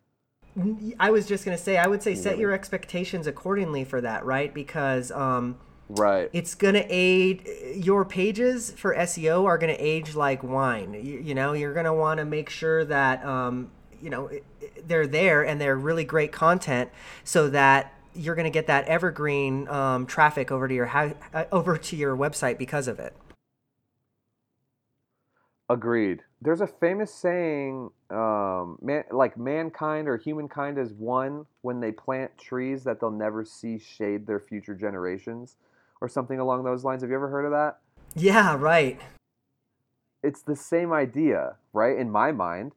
I 0.98 1.10
was 1.10 1.26
just 1.26 1.44
gonna 1.44 1.58
say 1.58 1.76
I 1.76 1.86
would 1.86 2.02
say 2.02 2.14
set 2.14 2.38
your 2.38 2.52
expectations 2.52 3.26
accordingly 3.26 3.84
for 3.84 4.00
that, 4.00 4.24
right? 4.24 4.52
Because 4.52 5.12
um, 5.12 5.58
right 5.88 6.28
it's 6.32 6.54
gonna 6.54 6.84
aid 6.88 7.48
your 7.76 8.04
pages 8.04 8.72
for 8.72 8.94
SEO 8.94 9.46
are 9.46 9.58
gonna 9.58 9.76
age 9.78 10.14
like 10.16 10.42
wine. 10.42 10.94
You, 10.94 11.20
you 11.20 11.34
know, 11.34 11.52
you're 11.52 11.72
gonna 11.72 11.94
want 11.94 12.18
to 12.18 12.24
make 12.24 12.50
sure 12.50 12.84
that 12.84 13.24
um, 13.24 13.70
you 14.00 14.10
know 14.10 14.30
they're 14.86 15.06
there 15.06 15.44
and 15.44 15.60
they're 15.60 15.76
really 15.76 16.04
great 16.04 16.32
content, 16.32 16.90
so 17.24 17.48
that 17.50 17.94
you're 18.14 18.34
going 18.34 18.44
to 18.44 18.50
get 18.50 18.66
that 18.66 18.86
evergreen 18.86 19.68
um, 19.68 20.06
traffic 20.06 20.50
over 20.50 20.66
to 20.66 20.74
your 20.74 20.86
house, 20.86 21.14
uh, 21.32 21.44
over 21.52 21.76
to 21.78 21.96
your 21.96 22.16
website 22.16 22.58
because 22.58 22.88
of 22.88 22.98
it. 22.98 23.14
Agreed. 25.68 26.22
There's 26.42 26.60
a 26.60 26.66
famous 26.66 27.14
saying, 27.14 27.90
um, 28.10 28.78
man, 28.82 29.04
like 29.12 29.36
mankind 29.36 30.08
or 30.08 30.16
humankind 30.16 30.78
is 30.78 30.92
one 30.92 31.46
when 31.62 31.78
they 31.78 31.92
plant 31.92 32.36
trees 32.36 32.82
that 32.84 32.98
they'll 32.98 33.10
never 33.12 33.44
see 33.44 33.78
shade 33.78 34.26
their 34.26 34.40
future 34.40 34.74
generations, 34.74 35.56
or 36.00 36.08
something 36.08 36.40
along 36.40 36.64
those 36.64 36.82
lines. 36.82 37.02
Have 37.02 37.10
you 37.10 37.16
ever 37.16 37.28
heard 37.28 37.44
of 37.44 37.52
that? 37.52 37.78
Yeah, 38.16 38.56
right. 38.58 38.98
It's 40.22 40.42
the 40.42 40.56
same 40.56 40.92
idea, 40.92 41.56
right? 41.72 41.96
In 41.96 42.10
my 42.10 42.32
mind, 42.32 42.72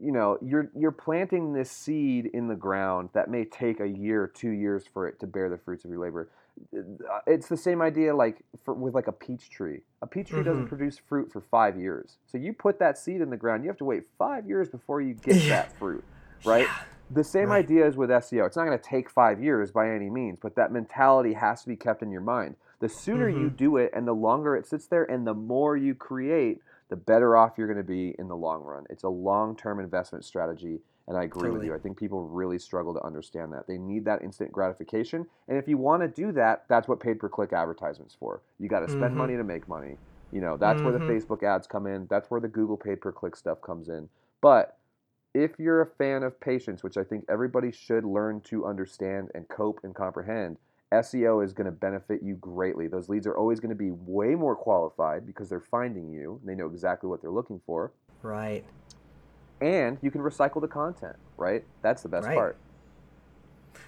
you 0.00 0.12
know, 0.12 0.38
you're 0.42 0.70
you're 0.78 0.92
planting 0.92 1.52
this 1.52 1.70
seed 1.70 2.26
in 2.32 2.48
the 2.48 2.54
ground 2.54 3.10
that 3.14 3.30
may 3.30 3.44
take 3.44 3.80
a 3.80 3.88
year, 3.88 4.30
two 4.32 4.50
years 4.50 4.84
for 4.92 5.08
it 5.08 5.18
to 5.20 5.26
bear 5.26 5.48
the 5.48 5.58
fruits 5.58 5.84
of 5.84 5.90
your 5.90 6.00
labor. 6.00 6.28
Uh, 6.74 7.18
it's 7.26 7.48
the 7.48 7.56
same 7.56 7.82
idea 7.82 8.14
like 8.14 8.38
for, 8.64 8.74
with 8.74 8.94
like 8.94 9.08
a 9.08 9.12
peach 9.12 9.50
tree. 9.50 9.80
A 10.02 10.06
peach 10.06 10.28
tree 10.28 10.40
mm-hmm. 10.40 10.48
doesn't 10.48 10.68
produce 10.68 10.98
fruit 10.98 11.30
for 11.30 11.40
five 11.40 11.78
years. 11.78 12.16
So 12.26 12.38
you 12.38 12.52
put 12.52 12.78
that 12.78 12.98
seed 12.98 13.20
in 13.20 13.30
the 13.30 13.36
ground, 13.36 13.62
you 13.62 13.68
have 13.68 13.78
to 13.78 13.84
wait 13.84 14.04
five 14.18 14.46
years 14.46 14.68
before 14.68 15.00
you 15.00 15.14
get 15.14 15.36
yeah. 15.36 15.48
that 15.48 15.78
fruit, 15.78 16.04
right? 16.44 16.66
Yeah. 16.66 16.76
The 17.10 17.24
same 17.24 17.50
right. 17.50 17.64
idea 17.64 17.86
is 17.86 17.96
with 17.96 18.10
SEO. 18.10 18.46
It's 18.46 18.56
not 18.56 18.64
going 18.64 18.78
to 18.78 18.84
take 18.84 19.08
five 19.08 19.42
years 19.42 19.70
by 19.70 19.90
any 19.90 20.10
means, 20.10 20.38
but 20.42 20.56
that 20.56 20.72
mentality 20.72 21.34
has 21.34 21.62
to 21.62 21.68
be 21.68 21.76
kept 21.76 22.02
in 22.02 22.10
your 22.10 22.20
mind. 22.20 22.56
The 22.80 22.88
sooner 22.88 23.30
mm-hmm. 23.30 23.42
you 23.42 23.50
do 23.50 23.76
it 23.76 23.90
and 23.94 24.06
the 24.06 24.12
longer 24.12 24.56
it 24.56 24.66
sits 24.66 24.86
there 24.86 25.04
and 25.04 25.26
the 25.26 25.34
more 25.34 25.76
you 25.76 25.94
create, 25.94 26.60
the 26.88 26.96
better 26.96 27.36
off 27.36 27.54
you're 27.56 27.66
going 27.66 27.76
to 27.76 27.82
be 27.82 28.14
in 28.18 28.28
the 28.28 28.36
long 28.36 28.62
run. 28.62 28.84
It's 28.90 29.04
a 29.04 29.08
long 29.08 29.56
term 29.56 29.80
investment 29.80 30.24
strategy 30.24 30.80
and 31.08 31.16
I 31.16 31.24
agree 31.24 31.42
totally. 31.42 31.58
with 31.58 31.66
you. 31.66 31.74
I 31.74 31.78
think 31.78 31.98
people 31.98 32.26
really 32.26 32.58
struggle 32.58 32.92
to 32.94 33.02
understand 33.04 33.52
that. 33.52 33.66
They 33.66 33.78
need 33.78 34.04
that 34.06 34.22
instant 34.22 34.50
gratification. 34.50 35.26
And 35.48 35.56
if 35.56 35.68
you 35.68 35.78
want 35.78 36.02
to 36.02 36.08
do 36.08 36.32
that, 36.32 36.64
that's 36.68 36.88
what 36.88 36.98
paid 36.98 37.20
per 37.20 37.28
click 37.28 37.52
advertisements 37.52 38.16
for. 38.18 38.42
You 38.58 38.68
got 38.68 38.80
to 38.80 38.88
spend 38.88 39.04
mm-hmm. 39.04 39.18
money 39.18 39.36
to 39.36 39.44
make 39.44 39.68
money. 39.68 39.98
You 40.32 40.40
know, 40.40 40.56
that's 40.56 40.78
mm-hmm. 40.78 40.84
where 40.84 40.98
the 40.98 41.04
mm-hmm. 41.04 41.16
Facebook 41.16 41.44
ads 41.44 41.68
come 41.68 41.86
in. 41.86 42.08
That's 42.10 42.30
where 42.30 42.40
the 42.40 42.48
Google 42.48 42.76
paid 42.76 43.00
per 43.00 43.12
click 43.12 43.36
stuff 43.36 43.62
comes 43.62 43.88
in. 43.88 44.08
But 44.40 44.76
if 45.32 45.52
you're 45.58 45.82
a 45.82 45.86
fan 45.86 46.24
of 46.24 46.40
patience, 46.40 46.82
which 46.82 46.96
I 46.96 47.04
think 47.04 47.24
everybody 47.28 47.70
should 47.70 48.04
learn 48.04 48.40
to 48.42 48.66
understand 48.66 49.30
and 49.34 49.46
cope 49.48 49.80
and 49.84 49.94
comprehend, 49.94 50.56
SEO 50.92 51.44
is 51.44 51.52
going 51.52 51.64
to 51.64 51.72
benefit 51.72 52.22
you 52.22 52.34
greatly. 52.36 52.86
Those 52.86 53.08
leads 53.08 53.26
are 53.26 53.36
always 53.36 53.60
going 53.60 53.70
to 53.70 53.74
be 53.74 53.90
way 53.90 54.34
more 54.34 54.54
qualified 54.54 55.26
because 55.26 55.48
they're 55.48 55.60
finding 55.60 56.08
you. 56.08 56.40
They 56.44 56.54
know 56.54 56.66
exactly 56.66 57.08
what 57.10 57.20
they're 57.20 57.30
looking 57.30 57.60
for. 57.66 57.92
Right 58.22 58.64
and 59.60 59.98
you 60.02 60.10
can 60.10 60.20
recycle 60.20 60.60
the 60.60 60.68
content, 60.68 61.16
right? 61.36 61.64
That's 61.82 62.02
the 62.02 62.08
best 62.08 62.26
right. 62.26 62.36
part. 62.36 62.58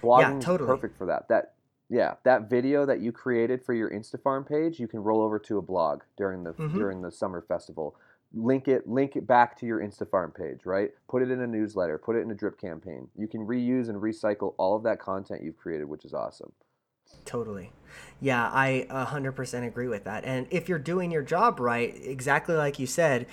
Blogging 0.01 0.39
yeah, 0.41 0.45
totally. 0.45 0.67
perfect 0.67 0.97
for 0.97 1.05
that. 1.07 1.27
That 1.29 1.53
yeah, 1.89 2.15
that 2.23 2.49
video 2.49 2.85
that 2.85 3.01
you 3.01 3.11
created 3.11 3.63
for 3.63 3.73
your 3.73 3.89
Instafarm 3.89 4.47
page, 4.47 4.79
you 4.79 4.87
can 4.87 4.99
roll 5.01 5.21
over 5.21 5.39
to 5.39 5.57
a 5.57 5.61
blog 5.61 6.01
during 6.17 6.43
the 6.43 6.53
mm-hmm. 6.53 6.77
during 6.77 7.01
the 7.01 7.11
summer 7.11 7.41
festival. 7.41 7.95
Link 8.33 8.67
it 8.67 8.87
link 8.87 9.15
it 9.15 9.25
back 9.25 9.57
to 9.59 9.65
your 9.65 9.79
Instafarm 9.79 10.33
page, 10.33 10.65
right? 10.65 10.91
Put 11.09 11.23
it 11.23 11.31
in 11.31 11.41
a 11.41 11.47
newsletter, 11.47 11.97
put 11.97 12.15
it 12.15 12.19
in 12.19 12.31
a 12.31 12.35
drip 12.35 12.59
campaign. 12.59 13.07
You 13.17 13.27
can 13.27 13.45
reuse 13.45 13.89
and 13.89 14.01
recycle 14.01 14.53
all 14.57 14.75
of 14.75 14.83
that 14.83 14.99
content 14.99 15.43
you've 15.43 15.57
created, 15.57 15.85
which 15.85 16.05
is 16.05 16.13
awesome. 16.13 16.51
Totally. 17.29 17.71
Yeah, 18.19 18.49
I 18.51 18.87
100% 18.89 19.67
agree 19.67 19.87
with 19.87 20.03
that. 20.05 20.25
And 20.25 20.47
if 20.49 20.67
you're 20.67 20.79
doing 20.79 21.11
your 21.11 21.21
job 21.21 21.59
right, 21.59 21.95
exactly 22.03 22.55
like 22.55 22.79
you 22.79 22.87
said, 22.87 23.27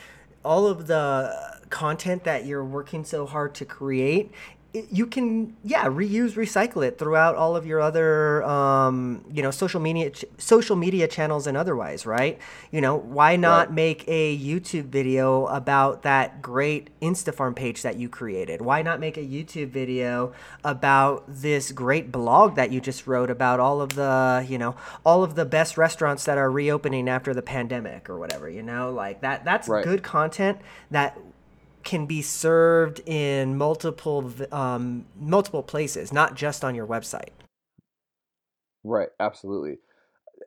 all 0.44 0.66
of 0.66 0.86
the 0.86 1.58
content 1.70 2.24
that 2.24 2.44
you're 2.44 2.62
working 2.62 3.04
so 3.06 3.24
hard 3.24 3.54
to 3.54 3.64
create 3.64 4.32
you 4.74 5.06
can 5.06 5.56
yeah 5.64 5.84
reuse 5.84 6.32
recycle 6.32 6.86
it 6.86 6.98
throughout 6.98 7.34
all 7.34 7.56
of 7.56 7.66
your 7.66 7.80
other 7.80 8.42
um, 8.44 9.24
you 9.32 9.42
know 9.42 9.50
social 9.50 9.80
media 9.80 10.10
ch- 10.10 10.24
social 10.38 10.76
media 10.76 11.08
channels 11.08 11.46
and 11.46 11.56
otherwise 11.56 12.04
right 12.04 12.38
you 12.70 12.80
know 12.80 12.96
why 12.96 13.36
not 13.36 13.68
right. 13.68 13.74
make 13.74 14.04
a 14.08 14.36
youtube 14.38 14.84
video 14.84 15.46
about 15.46 16.02
that 16.02 16.42
great 16.42 16.90
instafarm 17.00 17.54
page 17.54 17.82
that 17.82 17.96
you 17.96 18.08
created 18.08 18.60
why 18.60 18.82
not 18.82 19.00
make 19.00 19.16
a 19.16 19.24
youtube 19.24 19.68
video 19.68 20.32
about 20.64 21.24
this 21.26 21.72
great 21.72 22.12
blog 22.12 22.56
that 22.56 22.70
you 22.70 22.80
just 22.80 23.06
wrote 23.06 23.30
about 23.30 23.60
all 23.60 23.80
of 23.80 23.90
the 23.90 24.44
you 24.48 24.58
know 24.58 24.74
all 25.04 25.22
of 25.22 25.34
the 25.34 25.44
best 25.44 25.78
restaurants 25.78 26.24
that 26.24 26.36
are 26.36 26.50
reopening 26.50 27.08
after 27.08 27.32
the 27.32 27.42
pandemic 27.42 28.10
or 28.10 28.18
whatever 28.18 28.48
you 28.48 28.62
know 28.62 28.90
like 28.90 29.20
that 29.20 29.44
that's 29.44 29.68
right. 29.68 29.84
good 29.84 30.02
content 30.02 30.58
that 30.90 31.16
can 31.86 32.04
be 32.04 32.20
served 32.20 33.00
in 33.06 33.56
multiple 33.56 34.30
um, 34.52 35.06
multiple 35.18 35.62
places, 35.62 36.12
not 36.12 36.34
just 36.34 36.64
on 36.64 36.74
your 36.74 36.86
website. 36.86 37.30
Right, 38.84 39.08
absolutely. 39.18 39.78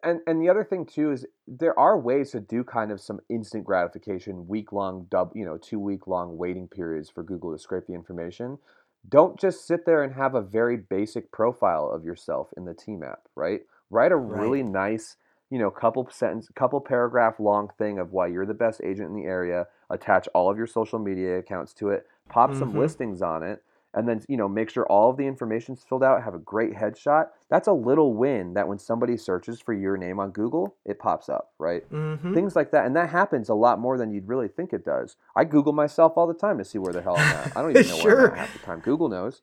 And 0.03 0.19
and 0.27 0.41
the 0.41 0.50
other 0.50 0.63
thing 0.63 0.86
too 0.86 1.12
is 1.12 1.25
there 1.48 1.77
are 1.79 1.98
ways 1.98 2.31
to 2.31 2.39
do 2.39 2.63
kind 2.63 2.91
of 2.91 3.01
some 3.01 3.19
instant 3.29 3.63
gratification, 3.63 4.48
week 4.48 4.72
long 4.72 5.08
dub, 5.10 5.31
you 5.34 5.46
know, 5.46 5.58
two 5.58 5.79
week 5.79 6.05
long 6.05 6.38
waiting 6.38 6.67
periods 6.67 7.10
for 7.10 7.24
Google 7.24 7.53
to 7.53 7.58
scrape 7.58 7.88
the 7.88 7.96
information. 7.96 8.60
Don't 9.08 9.39
just 9.39 9.65
sit 9.65 9.86
there 9.86 10.03
and 10.03 10.13
have 10.13 10.36
a 10.36 10.41
very 10.41 10.75
basic 10.77 11.31
profile 11.31 11.89
of 11.89 12.03
yourself 12.03 12.50
in 12.58 12.65
the 12.65 12.74
team 12.74 13.01
app, 13.01 13.22
right? 13.36 13.62
Write 13.89 14.12
a 14.12 14.17
right. 14.17 14.41
really 14.41 14.62
nice 14.62 15.15
you 15.50 15.58
know, 15.58 15.72
couple 15.72 16.08
sentence, 16.12 16.48
couple 16.56 16.79
paragraph 16.79 17.39
long 17.39 17.70
thing 17.77 17.98
of 17.98 18.12
why 18.12 18.27
you're 18.27 18.46
the 18.46 18.53
best 18.53 18.82
agent 18.84 19.10
in 19.10 19.15
the 19.15 19.25
area. 19.25 19.68
Attach 19.89 20.27
all 20.34 20.51
of 20.51 20.58
your 20.58 20.68
social 20.68 21.00
media 21.00 21.39
accounts 21.39 21.74
to 21.74 21.89
it. 21.89 22.06
Pop 22.29 22.51
mm-hmm. 22.51 22.60
some 22.60 22.77
listings 22.77 23.24
on 23.24 23.41
it, 23.41 23.63
and 23.96 24.08
then 24.08 24.22
you 24.27 24.38
know 24.38 24.48
make 24.48 24.70
sure 24.70 24.86
all 24.86 25.10
of 25.10 25.18
the 25.18 25.25
information's 25.25 25.84
filled 25.84 26.03
out. 26.03 26.24
Have 26.24 26.36
a 26.36 26.39
great 26.39 26.74
headshot. 26.74 27.29
That's 27.50 27.68
a 27.68 27.74
little 27.74 28.13
win 28.13 28.53
that 28.53 28.68
when 28.68 28.77
somebody 28.77 29.18
searches 29.18 29.60
for 29.60 29.74
your 29.74 29.98
name 29.98 30.20
on 30.20 30.29
Google, 30.29 30.75
it 30.86 31.00
pops 31.00 31.29
up, 31.29 31.51
right? 31.58 31.89
Mm-hmm. 31.91 32.36
Things 32.36 32.56
like 32.56 32.70
that, 32.72 32.86
and 32.86 32.96
that 32.96 33.10
happens 33.10 33.50
a 33.50 33.56
lot 33.56 33.79
more 33.79 33.98
than 33.98 34.12
you'd 34.12 34.27
really 34.27 34.48
think 34.48 34.72
it 34.72 34.86
does. 34.86 35.15
I 35.36 35.46
Google 35.46 35.74
myself 35.74 36.13
all 36.15 36.27
the 36.27 36.36
time 36.36 36.60
to 36.60 36.65
see 36.65 36.77
where 36.77 36.94
the 36.94 37.01
hell 37.01 37.15
I'm 37.18 37.36
at. 37.36 37.58
I 37.58 37.62
don't 37.62 37.72
even 37.72 37.88
know 37.88 37.98
sure. 37.98 38.15
where 38.15 38.27
I'm 38.27 38.34
at 38.34 38.39
half 38.39 38.53
the 38.53 38.60
time. 38.60 38.79
Google 38.82 39.10
knows. 39.10 39.41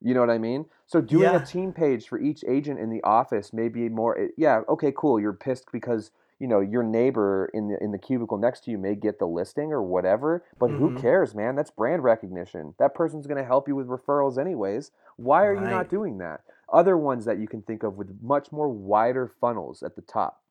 You 0.00 0.14
know 0.14 0.20
what 0.20 0.30
I 0.30 0.38
mean? 0.38 0.66
So 0.86 1.00
doing 1.00 1.24
yeah. 1.24 1.42
a 1.42 1.44
team 1.44 1.72
page 1.72 2.06
for 2.06 2.20
each 2.20 2.44
agent 2.46 2.78
in 2.78 2.90
the 2.90 3.02
office 3.02 3.52
may 3.52 3.68
be 3.68 3.88
more. 3.88 4.18
Eh, 4.18 4.28
yeah, 4.36 4.60
okay, 4.68 4.92
cool. 4.96 5.18
You're 5.18 5.32
pissed 5.32 5.66
because 5.72 6.12
you 6.38 6.46
know 6.46 6.60
your 6.60 6.84
neighbor 6.84 7.50
in 7.52 7.68
the 7.68 7.82
in 7.82 7.90
the 7.90 7.98
cubicle 7.98 8.38
next 8.38 8.64
to 8.64 8.70
you 8.70 8.78
may 8.78 8.94
get 8.94 9.18
the 9.18 9.26
listing 9.26 9.72
or 9.72 9.82
whatever. 9.82 10.44
But 10.58 10.70
mm-hmm. 10.70 10.78
who 10.78 11.00
cares, 11.00 11.34
man? 11.34 11.56
That's 11.56 11.70
brand 11.70 12.04
recognition. 12.04 12.74
That 12.78 12.94
person's 12.94 13.26
going 13.26 13.38
to 13.38 13.44
help 13.44 13.66
you 13.66 13.74
with 13.74 13.88
referrals 13.88 14.38
anyways. 14.38 14.92
Why 15.16 15.44
are 15.44 15.54
right. 15.54 15.64
you 15.64 15.68
not 15.68 15.90
doing 15.90 16.18
that? 16.18 16.42
Other 16.72 16.96
ones 16.96 17.24
that 17.24 17.38
you 17.38 17.48
can 17.48 17.62
think 17.62 17.82
of 17.82 17.96
with 17.96 18.18
much 18.22 18.52
more 18.52 18.68
wider 18.68 19.32
funnels 19.40 19.82
at 19.82 19.96
the 19.96 20.02
top. 20.02 20.42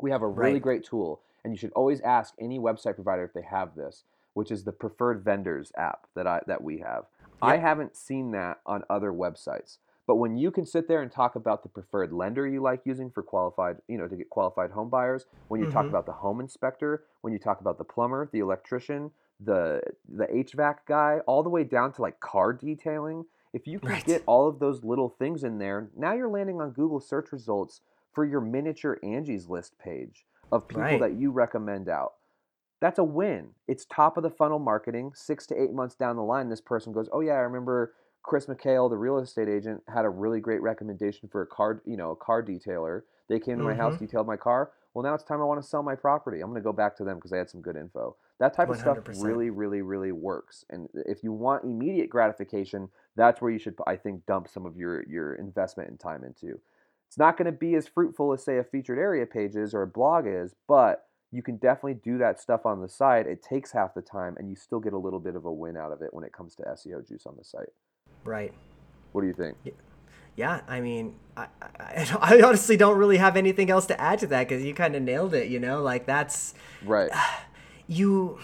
We 0.00 0.10
have 0.10 0.22
a 0.22 0.28
really 0.28 0.54
right. 0.54 0.62
great 0.62 0.84
tool, 0.84 1.20
and 1.44 1.52
you 1.52 1.58
should 1.58 1.72
always 1.72 2.00
ask 2.00 2.34
any 2.40 2.58
website 2.58 2.96
provider 2.96 3.22
if 3.22 3.32
they 3.32 3.46
have 3.48 3.76
this, 3.76 4.02
which 4.34 4.50
is 4.50 4.64
the 4.64 4.72
preferred 4.72 5.22
vendors 5.22 5.70
app 5.76 6.06
that 6.16 6.26
I 6.26 6.40
that 6.48 6.64
we 6.64 6.78
have. 6.78 7.04
I 7.42 7.56
haven't 7.58 7.96
seen 7.96 8.30
that 8.32 8.60
on 8.66 8.84
other 8.88 9.12
websites. 9.12 9.78
But 10.06 10.16
when 10.16 10.36
you 10.36 10.50
can 10.50 10.66
sit 10.66 10.88
there 10.88 11.00
and 11.00 11.12
talk 11.12 11.36
about 11.36 11.62
the 11.62 11.68
preferred 11.68 12.12
lender 12.12 12.46
you 12.46 12.60
like 12.60 12.82
using 12.84 13.10
for 13.10 13.22
qualified, 13.22 13.76
you 13.88 13.98
know, 13.98 14.08
to 14.08 14.16
get 14.16 14.30
qualified 14.30 14.72
home 14.72 14.90
buyers, 14.90 15.26
when 15.48 15.60
you 15.60 15.66
mm-hmm. 15.66 15.74
talk 15.74 15.86
about 15.86 16.06
the 16.06 16.12
home 16.12 16.40
inspector, 16.40 17.04
when 17.20 17.32
you 17.32 17.38
talk 17.38 17.60
about 17.60 17.78
the 17.78 17.84
plumber, 17.84 18.28
the 18.32 18.40
electrician, 18.40 19.12
the 19.44 19.80
the 20.08 20.26
HVAC 20.26 20.78
guy, 20.86 21.20
all 21.26 21.42
the 21.42 21.48
way 21.48 21.64
down 21.64 21.92
to 21.94 22.02
like 22.02 22.18
car 22.20 22.52
detailing, 22.52 23.24
if 23.52 23.66
you 23.66 23.78
can 23.78 23.90
right. 23.90 24.04
get 24.04 24.22
all 24.26 24.48
of 24.48 24.58
those 24.58 24.82
little 24.82 25.08
things 25.08 25.44
in 25.44 25.58
there, 25.58 25.88
now 25.96 26.14
you're 26.14 26.28
landing 26.28 26.60
on 26.60 26.70
Google 26.70 27.00
search 27.00 27.32
results 27.32 27.80
for 28.12 28.24
your 28.24 28.40
miniature 28.40 28.98
Angie's 29.02 29.48
list 29.48 29.78
page 29.78 30.24
of 30.50 30.68
people 30.68 30.82
right. 30.82 31.00
that 31.00 31.14
you 31.14 31.30
recommend 31.30 31.88
out 31.88 32.14
that's 32.82 32.98
a 32.98 33.04
win. 33.04 33.50
It's 33.68 33.86
top 33.86 34.16
of 34.16 34.24
the 34.24 34.30
funnel 34.30 34.58
marketing. 34.58 35.12
Six 35.14 35.46
to 35.46 35.60
eight 35.60 35.72
months 35.72 35.94
down 35.94 36.16
the 36.16 36.22
line, 36.22 36.50
this 36.50 36.60
person 36.60 36.92
goes, 36.92 37.08
"Oh 37.12 37.20
yeah, 37.20 37.34
I 37.34 37.38
remember 37.38 37.94
Chris 38.22 38.46
McHale, 38.46 38.90
the 38.90 38.96
real 38.96 39.18
estate 39.18 39.48
agent, 39.48 39.82
had 39.88 40.04
a 40.04 40.10
really 40.10 40.40
great 40.40 40.60
recommendation 40.62 41.28
for 41.30 41.42
a 41.42 41.46
car, 41.46 41.80
you 41.86 41.96
know, 41.96 42.10
a 42.10 42.16
car 42.16 42.42
detailer. 42.42 43.02
They 43.28 43.38
came 43.38 43.58
to 43.58 43.64
my 43.64 43.70
mm-hmm. 43.70 43.80
house, 43.80 43.98
detailed 43.98 44.26
my 44.26 44.36
car. 44.36 44.72
Well, 44.94 45.02
now 45.02 45.14
it's 45.14 45.24
time 45.24 45.40
I 45.40 45.44
want 45.44 45.62
to 45.62 45.66
sell 45.66 45.82
my 45.82 45.94
property. 45.94 46.40
I'm 46.40 46.50
going 46.50 46.60
to 46.60 46.64
go 46.64 46.72
back 46.72 46.96
to 46.96 47.04
them 47.04 47.16
because 47.16 47.30
they 47.30 47.38
had 47.38 47.48
some 47.48 47.62
good 47.62 47.76
info. 47.76 48.16
That 48.40 48.54
type 48.54 48.68
100%. 48.68 48.72
of 48.72 48.78
stuff 48.78 48.98
really, 49.22 49.48
really, 49.50 49.80
really 49.80 50.12
works. 50.12 50.64
And 50.68 50.88
if 50.94 51.22
you 51.22 51.32
want 51.32 51.64
immediate 51.64 52.10
gratification, 52.10 52.88
that's 53.16 53.40
where 53.40 53.50
you 53.50 53.58
should, 53.58 53.74
I 53.86 53.96
think, 53.96 54.26
dump 54.26 54.48
some 54.48 54.66
of 54.66 54.76
your 54.76 55.04
your 55.08 55.34
investment 55.34 55.88
and 55.88 55.98
time 55.98 56.24
into. 56.24 56.60
It's 57.08 57.18
not 57.18 57.36
going 57.36 57.46
to 57.46 57.52
be 57.52 57.74
as 57.74 57.88
fruitful 57.88 58.32
as 58.32 58.44
say 58.44 58.58
a 58.58 58.64
featured 58.64 58.98
area 58.98 59.26
page 59.26 59.54
is 59.54 59.74
or 59.74 59.82
a 59.82 59.86
blog 59.86 60.26
is, 60.26 60.54
but 60.66 61.04
you 61.32 61.42
can 61.42 61.56
definitely 61.56 61.94
do 61.94 62.18
that 62.18 62.38
stuff 62.40 62.66
on 62.66 62.82
the 62.82 62.88
side. 62.88 63.26
It 63.26 63.42
takes 63.42 63.72
half 63.72 63.94
the 63.94 64.02
time, 64.02 64.36
and 64.38 64.50
you 64.50 64.54
still 64.54 64.80
get 64.80 64.92
a 64.92 64.98
little 64.98 65.18
bit 65.18 65.34
of 65.34 65.46
a 65.46 65.52
win 65.52 65.78
out 65.78 65.90
of 65.90 66.02
it 66.02 66.12
when 66.12 66.24
it 66.24 66.32
comes 66.32 66.54
to 66.56 66.62
SEO 66.62 67.06
juice 67.08 67.24
on 67.26 67.34
the 67.38 67.44
site. 67.44 67.72
Right. 68.24 68.52
What 69.12 69.22
do 69.22 69.26
you 69.26 69.32
think? 69.32 69.56
Yeah, 70.36 70.60
I 70.68 70.80
mean, 70.80 71.16
I, 71.36 71.46
I, 71.80 72.18
I 72.20 72.42
honestly 72.42 72.76
don't 72.76 72.98
really 72.98 73.16
have 73.16 73.36
anything 73.36 73.70
else 73.70 73.86
to 73.86 74.00
add 74.00 74.18
to 74.20 74.26
that 74.28 74.48
because 74.48 74.62
you 74.62 74.74
kind 74.74 74.94
of 74.94 75.02
nailed 75.02 75.34
it. 75.34 75.48
You 75.48 75.58
know, 75.58 75.82
like 75.82 76.06
that's 76.06 76.54
right. 76.84 77.10
You 77.88 78.38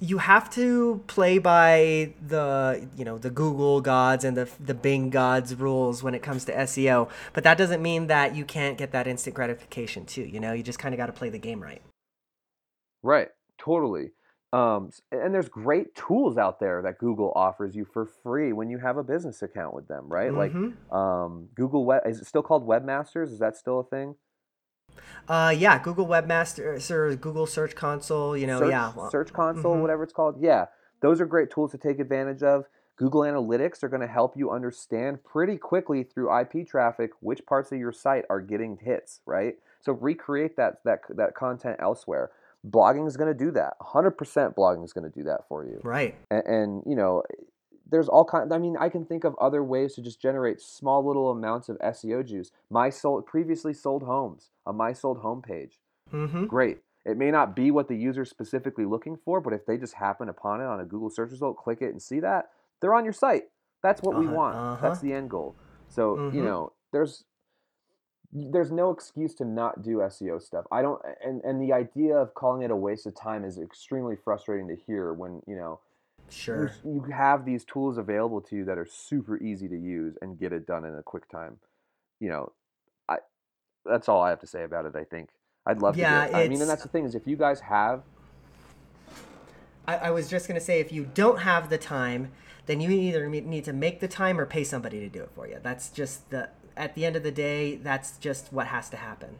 you 0.00 0.18
have 0.18 0.50
to 0.50 1.02
play 1.06 1.38
by 1.38 2.12
the 2.26 2.86
you 2.96 3.04
know 3.04 3.16
the 3.16 3.30
Google 3.30 3.80
gods 3.80 4.24
and 4.24 4.36
the 4.36 4.50
the 4.58 4.74
Bing 4.74 5.08
gods 5.10 5.54
rules 5.54 6.02
when 6.02 6.14
it 6.14 6.22
comes 6.22 6.44
to 6.46 6.52
SEO. 6.54 7.08
But 7.32 7.44
that 7.44 7.56
doesn't 7.56 7.80
mean 7.80 8.08
that 8.08 8.34
you 8.34 8.44
can't 8.44 8.76
get 8.76 8.90
that 8.90 9.06
instant 9.06 9.36
gratification 9.36 10.04
too. 10.04 10.22
You 10.24 10.40
know, 10.40 10.52
you 10.52 10.62
just 10.62 10.80
kind 10.80 10.92
of 10.92 10.98
got 10.98 11.06
to 11.06 11.12
play 11.12 11.30
the 11.30 11.38
game 11.38 11.62
right. 11.62 11.80
Right. 13.04 13.28
Totally. 13.58 14.10
Um, 14.52 14.90
and 15.12 15.34
there's 15.34 15.48
great 15.48 15.94
tools 15.94 16.38
out 16.38 16.60
there 16.60 16.80
that 16.82 16.98
Google 16.98 17.32
offers 17.34 17.74
you 17.74 17.84
for 17.84 18.06
free 18.06 18.52
when 18.52 18.70
you 18.70 18.78
have 18.78 18.96
a 18.96 19.02
business 19.02 19.42
account 19.42 19.74
with 19.74 19.88
them, 19.88 20.08
right? 20.08 20.32
Like 20.32 20.52
hmm 20.52 20.70
um, 20.94 21.48
Google 21.54 21.84
Web, 21.84 22.02
is 22.06 22.20
it 22.20 22.26
still 22.26 22.42
called 22.42 22.66
Webmasters? 22.66 23.32
Is 23.32 23.40
that 23.40 23.56
still 23.56 23.80
a 23.80 23.84
thing? 23.84 24.14
Uh, 25.28 25.52
yeah, 25.56 25.78
Google 25.78 26.06
Webmasters 26.06 26.90
or 26.90 27.16
Google 27.16 27.46
Search 27.46 27.74
Console. 27.74 28.36
You 28.36 28.46
know, 28.46 28.60
Search 28.60 28.70
yeah. 28.70 29.08
Search 29.10 29.32
Console, 29.32 29.76
mhm. 29.76 29.80
whatever 29.80 30.04
it's 30.04 30.12
called. 30.12 30.36
Yeah, 30.40 30.66
those 31.02 31.20
are 31.20 31.26
great 31.26 31.50
tools 31.50 31.72
to 31.72 31.78
take 31.78 31.98
advantage 31.98 32.42
of. 32.42 32.66
Google 32.96 33.22
Analytics 33.22 33.82
are 33.82 33.88
going 33.88 34.02
to 34.02 34.06
help 34.06 34.36
you 34.36 34.52
understand 34.52 35.24
pretty 35.24 35.56
quickly 35.56 36.04
through 36.04 36.36
IP 36.38 36.64
traffic 36.66 37.10
which 37.18 37.44
parts 37.44 37.72
of 37.72 37.78
your 37.78 37.92
site 37.92 38.24
are 38.30 38.40
getting 38.40 38.78
hits, 38.80 39.20
right? 39.26 39.56
So 39.80 39.92
recreate 39.92 40.56
that 40.56 40.84
that 40.84 41.00
that 41.10 41.34
content 41.34 41.78
elsewhere. 41.80 42.30
Blogging 42.68 43.06
is 43.06 43.16
going 43.16 43.30
to 43.36 43.44
do 43.44 43.50
that. 43.52 43.74
100% 43.80 44.16
blogging 44.54 44.84
is 44.84 44.92
going 44.92 45.10
to 45.10 45.16
do 45.18 45.24
that 45.24 45.46
for 45.48 45.64
you. 45.64 45.80
Right. 45.82 46.14
and, 46.30 46.46
and 46.46 46.82
you 46.86 46.96
know 46.96 47.22
there's 47.90 48.08
all 48.08 48.24
kind 48.24 48.52
i 48.52 48.56
mean 48.58 48.76
i 48.80 48.88
can 48.88 49.04
think 49.04 49.24
of 49.24 49.36
other 49.38 49.62
ways 49.62 49.94
to 49.94 50.00
just 50.00 50.18
generate 50.20 50.58
small 50.60 51.04
little 51.06 51.30
amounts 51.30 51.68
of 51.68 51.76
seo 51.78 52.24
juice 52.26 52.50
my 52.70 52.88
sold 52.88 53.26
previously 53.26 53.74
sold 53.74 54.02
homes 54.04 54.48
on 54.66 54.74
my 54.76 54.92
sold 54.92 55.22
homepage 55.22 55.72
Mm-hmm. 56.12 56.46
great 56.46 56.78
it 57.04 57.18
may 57.18 57.30
not 57.30 57.54
be 57.54 57.70
what 57.70 57.88
the 57.88 57.96
user's 57.96 58.30
specifically 58.30 58.84
looking 58.86 59.16
for 59.22 59.40
but 59.40 59.52
if 59.52 59.66
they 59.66 59.76
just 59.76 59.94
happen 59.94 60.28
upon 60.30 60.60
it 60.62 60.64
on 60.64 60.80
a 60.80 60.84
google 60.84 61.10
search 61.10 61.30
result 61.30 61.56
click 61.58 61.82
it 61.82 61.90
and 61.90 62.00
see 62.00 62.20
that 62.20 62.50
they're 62.80 62.94
on 62.94 63.04
your 63.04 63.12
site 63.12 63.44
that's 63.82 64.02
what 64.02 64.16
we 64.16 64.26
Uh, 64.26 64.30
want 64.30 64.56
uh-huh. 64.56 64.78
that's 64.88 65.00
the 65.00 65.12
end 65.12 65.28
goal 65.28 65.54
so 65.88 66.18
you 66.32 66.40
Mhm. 66.40 66.44
know 66.44 66.72
there's 66.92 67.24
there's 68.34 68.72
no 68.72 68.90
excuse 68.90 69.34
to 69.36 69.44
not 69.44 69.82
do 69.82 69.98
SEO 69.98 70.42
stuff. 70.42 70.66
I 70.72 70.82
don't 70.82 71.00
and 71.24 71.42
and 71.44 71.62
the 71.62 71.72
idea 71.72 72.16
of 72.16 72.34
calling 72.34 72.62
it 72.62 72.70
a 72.70 72.76
waste 72.76 73.06
of 73.06 73.14
time 73.14 73.44
is 73.44 73.58
extremely 73.58 74.16
frustrating 74.16 74.68
to 74.68 74.76
hear 74.76 75.12
when, 75.12 75.42
you 75.46 75.56
know, 75.56 75.80
Sure. 76.28 76.72
you 76.84 76.92
you 76.94 77.12
have 77.12 77.44
these 77.44 77.64
tools 77.64 77.98
available 77.98 78.40
to 78.42 78.56
you 78.56 78.64
that 78.64 78.78
are 78.78 78.86
super 78.86 79.38
easy 79.42 79.68
to 79.68 79.76
use 79.78 80.16
and 80.20 80.38
get 80.38 80.52
it 80.52 80.66
done 80.66 80.84
in 80.84 80.94
a 80.96 81.02
quick 81.02 81.28
time. 81.28 81.58
You 82.20 82.28
know, 82.30 82.52
I 83.08 83.18
that's 83.84 84.08
all 84.08 84.22
I 84.22 84.30
have 84.30 84.40
to 84.40 84.46
say 84.46 84.64
about 84.64 84.86
it. 84.86 84.96
I 84.96 85.04
think 85.04 85.30
I'd 85.66 85.80
love 85.80 85.96
Yeah, 85.96 86.26
to. 86.26 86.32
Do 86.32 86.38
it. 86.38 86.38
I 86.38 86.48
mean, 86.48 86.60
and 86.60 86.68
that's 86.70 86.82
the 86.82 86.88
thing 86.88 87.04
is 87.04 87.14
if 87.14 87.26
you 87.26 87.36
guys 87.36 87.60
have, 87.60 88.02
I, 89.86 89.96
I 89.96 90.10
was 90.10 90.28
just 90.28 90.48
gonna 90.48 90.60
say, 90.60 90.80
if 90.80 90.92
you 90.92 91.08
don't 91.14 91.40
have 91.40 91.70
the 91.70 91.78
time, 91.78 92.32
then 92.66 92.80
you 92.80 92.90
either 92.90 93.28
need 93.28 93.64
to 93.64 93.72
make 93.72 94.00
the 94.00 94.08
time 94.08 94.40
or 94.40 94.46
pay 94.46 94.64
somebody 94.64 95.00
to 95.00 95.08
do 95.08 95.22
it 95.22 95.30
for 95.34 95.46
you. 95.46 95.58
That's 95.62 95.88
just 95.90 96.30
the. 96.30 96.48
At 96.76 96.94
the 96.94 97.04
end 97.06 97.16
of 97.16 97.22
the 97.22 97.30
day, 97.30 97.76
that's 97.76 98.18
just 98.18 98.52
what 98.52 98.66
has 98.68 98.88
to 98.90 98.96
happen. 98.96 99.38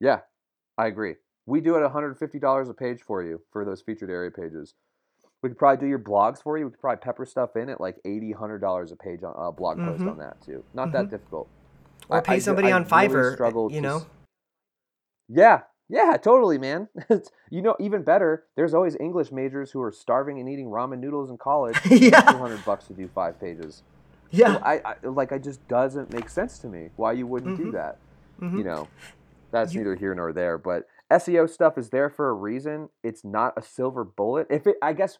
yeah, 0.00 0.20
I 0.78 0.86
agree. 0.86 1.16
We 1.46 1.60
do 1.60 1.76
it 1.76 1.80
$150 1.80 2.70
a 2.70 2.74
page 2.74 3.02
for 3.02 3.22
you 3.22 3.40
for 3.52 3.64
those 3.64 3.82
featured 3.82 4.08
area 4.10 4.30
pages. 4.30 4.74
We 5.42 5.48
could 5.50 5.58
probably 5.58 5.84
do 5.84 5.88
your 5.88 5.98
blogs 5.98 6.42
for 6.42 6.56
you. 6.58 6.64
We 6.66 6.70
could 6.70 6.80
probably 6.80 7.00
pepper 7.02 7.24
stuff 7.26 7.56
in 7.56 7.68
at 7.68 7.80
like 7.80 7.96
80 8.04 8.32
$100 8.34 8.92
a 8.92 8.96
page 8.96 9.22
on 9.22 9.34
a 9.36 9.52
blog 9.52 9.78
post 9.78 10.02
Mhm. 10.02 10.10
on 10.12 10.18
that 10.18 10.40
too. 10.42 10.64
Not 10.74 10.92
that 10.92 11.10
difficult. 11.10 11.48
Or 12.08 12.18
I- 12.18 12.20
pay 12.20 12.34
I 12.34 12.38
somebody 12.38 12.68
I 12.68 12.72
on 12.72 12.84
Fiverr. 12.86 13.34
struggle 13.34 13.70
you 13.72 13.80
know. 13.80 14.02
Yeah, 15.28 15.62
yeah, 15.88 16.16
totally, 16.16 16.58
man. 16.58 16.88
You 17.50 17.62
know, 17.62 17.74
even 17.80 18.04
better, 18.04 18.44
there's 18.56 18.74
always 18.74 18.96
English 19.00 19.32
majors 19.32 19.70
who 19.72 19.82
are 19.82 19.90
starving 19.92 20.38
and 20.38 20.48
eating 20.48 20.66
ramen 20.66 21.00
noodles 21.00 21.30
in 21.30 21.36
college. 21.38 21.76
Yeah. 21.90 22.20
two 22.20 22.38
hundred 22.38 22.64
bucks 22.64 22.86
to 22.86 22.94
do 22.94 23.08
five 23.08 23.40
pages. 23.40 23.82
Yeah. 24.30 24.58
I, 24.62 24.80
I 24.84 25.06
like, 25.06 25.32
it 25.32 25.42
just 25.42 25.66
doesn't 25.68 26.12
make 26.12 26.28
sense 26.28 26.58
to 26.60 26.68
me 26.68 26.90
why 26.96 27.12
you 27.12 27.26
wouldn't 27.26 27.56
do 27.56 27.66
Mhm. 27.66 27.72
that. 27.72 27.98
Mhm. 28.40 28.58
You 28.58 28.64
know, 28.64 28.88
that's 29.50 29.74
You- 29.74 29.80
neither 29.80 29.94
here 29.96 30.14
nor 30.14 30.32
there. 30.32 30.56
But 30.58 30.86
SEO 31.10 31.46
stuff 31.48 31.76
is 31.76 31.90
there 31.90 32.08
for 32.08 32.28
a 32.28 32.32
reason. 32.34 32.88
It's 33.02 33.24
not 33.24 33.54
a 33.56 33.62
silver 33.62 34.04
bullet. 34.04 34.46
If 34.50 34.66
it, 34.66 34.76
I 34.80 34.92
guess, 34.92 35.18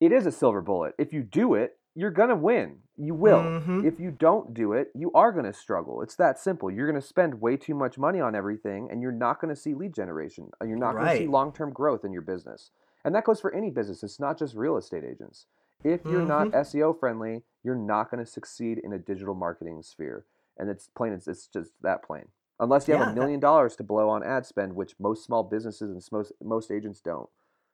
it 0.00 0.12
is 0.12 0.26
a 0.26 0.32
silver 0.32 0.60
bullet. 0.60 0.94
If 0.98 1.12
you 1.12 1.22
do 1.22 1.54
it, 1.54 1.76
you're 1.94 2.10
gonna 2.10 2.36
win. 2.36 2.78
You 2.96 3.14
will. 3.14 3.40
Mhm. 3.40 3.84
If 3.84 3.98
you 4.00 4.10
don't 4.10 4.52
do 4.54 4.72
it, 4.72 4.90
you 4.94 5.10
are 5.12 5.32
gonna 5.32 5.52
struggle. 5.52 6.02
It's 6.02 6.16
that 6.16 6.38
simple. 6.38 6.70
You're 6.70 6.86
gonna 6.86 7.00
spend 7.00 7.40
way 7.40 7.56
too 7.56 7.74
much 7.74 7.98
money 7.98 8.20
on 8.20 8.34
everything, 8.34 8.90
and 8.90 9.00
you're 9.02 9.12
not 9.12 9.40
gonna 9.40 9.56
see 9.56 9.74
lead 9.74 9.94
generation. 9.94 10.50
and 10.60 10.68
You're 10.68 10.78
not 10.78 10.94
gonna 10.94 11.16
see 11.16 11.26
long-term 11.26 11.72
growth 11.72 12.04
in 12.04 12.12
your 12.12 12.22
business. 12.22 12.70
And 13.04 13.14
that 13.14 13.24
goes 13.24 13.40
for 13.40 13.52
any 13.54 13.70
business. 13.70 14.02
It's 14.02 14.20
not 14.20 14.36
just 14.38 14.56
real 14.56 14.76
estate 14.76 15.04
agents. 15.04 15.46
If 15.84 16.04
you're 16.04 16.26
not 16.26 16.48
Mhm. 16.48 16.54
SEO 16.54 16.92
friendly, 16.92 17.44
you're 17.64 17.74
not 17.76 18.10
going 18.10 18.24
to 18.24 18.30
succeed 18.30 18.78
in 18.82 18.92
a 18.92 18.98
digital 18.98 19.34
marketing 19.34 19.82
sphere. 19.82 20.24
And 20.58 20.68
it's 20.70 20.88
plain. 20.96 21.12
It's, 21.12 21.28
it's 21.28 21.46
just 21.46 21.70
that 21.82 22.02
plain. 22.02 22.24
Unless 22.60 22.88
you 22.88 22.94
have 22.94 23.00
Yeah, 23.00 23.12
a 23.12 23.14
that- 23.14 23.20
million 23.20 23.40
dollars 23.40 23.76
to 23.76 23.84
blow 23.84 24.08
on 24.08 24.24
ad 24.24 24.44
spend, 24.46 24.74
which 24.74 24.94
most 24.98 25.24
small 25.24 25.42
businesses 25.44 25.90
and 25.90 26.02
most 26.10 26.32
most 26.42 26.70
agents 26.70 27.00
don't. 27.00 27.28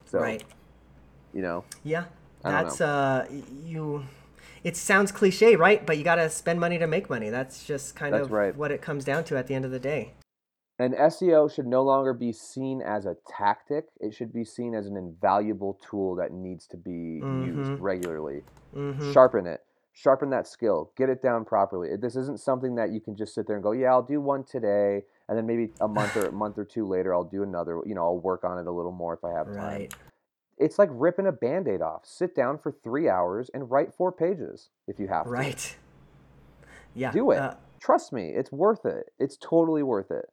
So 0.04 0.18
right. 0.20 0.44
you 1.32 1.40
know, 1.42 1.64
Yeah. 1.82 2.04
That's 2.42 2.80
uh 2.82 3.26
you. 3.64 4.04
It 4.62 4.76
sounds 4.76 5.10
cliche, 5.12 5.56
right? 5.56 5.84
But 5.86 5.96
you 5.96 6.04
gotta 6.04 6.28
spend 6.28 6.60
money 6.60 6.78
to 6.78 6.86
make 6.86 7.08
money. 7.08 7.30
That's 7.30 7.64
just 7.64 7.96
kind 7.96 8.12
That's 8.12 8.26
of 8.26 8.32
right. 8.32 8.54
what 8.54 8.70
it 8.70 8.82
comes 8.82 9.04
down 9.04 9.24
to 9.24 9.36
at 9.38 9.46
the 9.46 9.54
end 9.54 9.64
of 9.64 9.70
the 9.70 9.78
day. 9.78 10.12
and 10.78 10.92
SEO 10.94 11.48
should 11.54 11.66
no 11.68 11.82
longer 11.84 12.12
be 12.12 12.32
seen 12.32 12.82
as 12.82 13.06
a 13.06 13.16
tactic. 13.28 13.84
It 14.00 14.12
should 14.12 14.32
be 14.32 14.44
seen 14.44 14.74
as 14.74 14.86
an 14.86 14.96
invaluable 14.96 15.78
tool 15.88 16.16
that 16.16 16.32
needs 16.32 16.66
to 16.68 16.76
be 16.76 17.22
used 17.22 17.70
Mhm. 17.70 17.80
regularly. 17.80 18.42
Mm-hmm. 18.74 19.12
Sharpen 19.12 19.46
it. 19.46 19.62
Sharpen 19.96 20.28
that 20.30 20.46
skill. 20.46 20.90
Get 20.96 21.08
it 21.08 21.22
down 21.22 21.44
properly. 21.44 21.96
This 21.96 22.16
isn't 22.16 22.40
something 22.40 22.74
that 22.74 22.90
you 22.90 23.00
can 23.00 23.16
just 23.16 23.34
sit 23.34 23.46
there 23.46 23.56
and 23.56 23.62
go, 23.62 23.70
"Yeah, 23.72 23.92
I'll 23.92 24.02
do 24.02 24.20
one 24.20 24.44
today." 24.44 25.04
And 25.28 25.38
then 25.38 25.46
maybe 25.46 25.70
a 25.80 25.88
month 25.88 26.16
or 26.16 26.26
a 26.26 26.32
month 26.44 26.58
or 26.58 26.64
two 26.64 26.86
later, 26.86 27.14
I'll 27.14 27.24
do 27.24 27.42
another. 27.44 27.80
You 27.86 27.94
know, 27.94 28.02
I'll 28.02 28.18
work 28.18 28.44
on 28.44 28.58
it 28.58 28.66
a 28.66 28.72
little 28.72 28.92
more 28.92 29.14
if 29.14 29.24
I 29.24 29.30
have 29.32 29.46
time. 29.46 29.56
Right. 29.56 29.94
it's 30.58 30.78
like 30.78 30.88
ripping 30.92 31.26
a 31.26 31.32
band-aid 31.32 31.82
off 31.82 32.02
sit 32.06 32.34
down 32.36 32.58
for 32.58 32.70
three 32.70 33.08
hours 33.08 33.50
and 33.54 33.70
write 33.70 33.92
four 33.94 34.12
pages 34.12 34.70
if 34.86 35.00
you 35.00 35.08
have 35.08 35.24
to 35.24 35.30
Right. 35.30 35.76
Yeah. 36.94 37.10
do 37.10 37.30
it 37.32 37.38
uh, 37.38 37.54
trust 37.80 38.12
me 38.12 38.28
it's 38.28 38.52
worth 38.52 38.84
it 38.86 39.10
it's 39.18 39.36
totally 39.36 39.82
worth 39.82 40.10
it 40.12 40.26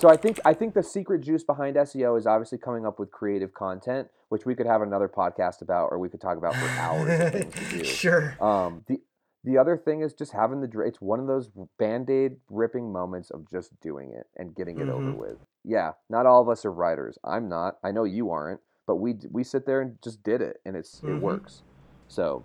so 0.00 0.08
i 0.08 0.16
think 0.16 0.40
i 0.44 0.52
think 0.54 0.74
the 0.74 0.82
secret 0.82 1.20
juice 1.20 1.44
behind 1.44 1.76
seo 1.76 2.18
is 2.18 2.26
obviously 2.26 2.58
coming 2.58 2.84
up 2.86 2.98
with 2.98 3.10
creative 3.10 3.52
content 3.54 4.08
which 4.28 4.46
we 4.46 4.54
could 4.54 4.66
have 4.66 4.80
another 4.82 5.08
podcast 5.08 5.60
about 5.60 5.88
or 5.90 5.98
we 5.98 6.08
could 6.08 6.20
talk 6.20 6.36
about 6.38 6.54
for 6.54 6.68
hours 6.78 7.20
of 7.20 7.32
things 7.32 7.54
to 7.54 7.78
do. 7.78 7.84
Sure. 7.84 8.36
um, 8.42 8.84
the 8.86 9.00
the 9.42 9.56
other 9.58 9.76
thing 9.76 10.02
is 10.02 10.12
just 10.12 10.32
having 10.32 10.60
the 10.60 10.80
it's 10.80 11.00
one 11.00 11.18
of 11.18 11.26
those 11.26 11.50
band-aid 11.78 12.36
ripping 12.50 12.92
moments 12.92 13.30
of 13.30 13.48
just 13.50 13.78
doing 13.80 14.12
it 14.12 14.26
and 14.36 14.54
getting 14.54 14.78
it 14.78 14.88
over 14.88 15.10
Mhm. 15.12 15.16
with. 15.16 15.38
Yeah 15.64 15.92
not 16.08 16.26
all 16.26 16.40
of 16.42 16.48
us 16.48 16.64
are 16.64 16.72
writers. 16.72 17.18
I'm 17.24 17.48
not. 17.48 17.78
I 17.82 17.90
know 17.90 18.04
you 18.04 18.30
aren't 18.30 18.60
but 18.86 18.96
we 18.96 19.14
we 19.30 19.42
sit 19.44 19.66
there 19.66 19.80
and 19.80 20.00
just 20.02 20.22
did 20.22 20.40
it 20.42 20.60
and 20.64 20.76
it's 20.76 21.00
Mhm. 21.00 21.16
it 21.16 21.22
works. 21.22 21.62
So 22.08 22.44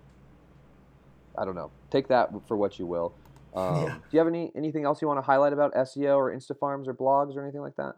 i 1.38 1.44
don't 1.44 1.54
know. 1.54 1.70
Take 1.90 2.08
that 2.08 2.30
for 2.48 2.56
what 2.56 2.78
you 2.78 2.86
will 2.86 3.12
um, 3.56 3.82
Yeah. 3.82 3.94
do 3.94 4.00
you 4.10 4.18
have 4.18 4.28
any 4.28 4.52
anything 4.56 4.84
else 4.84 5.00
you 5.00 5.08
want 5.08 5.18
to 5.18 5.22
highlight 5.22 5.52
about 5.52 5.74
seo 5.74 6.16
or 6.16 6.34
instafarms 6.34 6.86
or 6.86 6.94
blogs 6.94 7.36
or 7.36 7.42
anything 7.42 7.60
like 7.62 7.76
that 7.76 7.94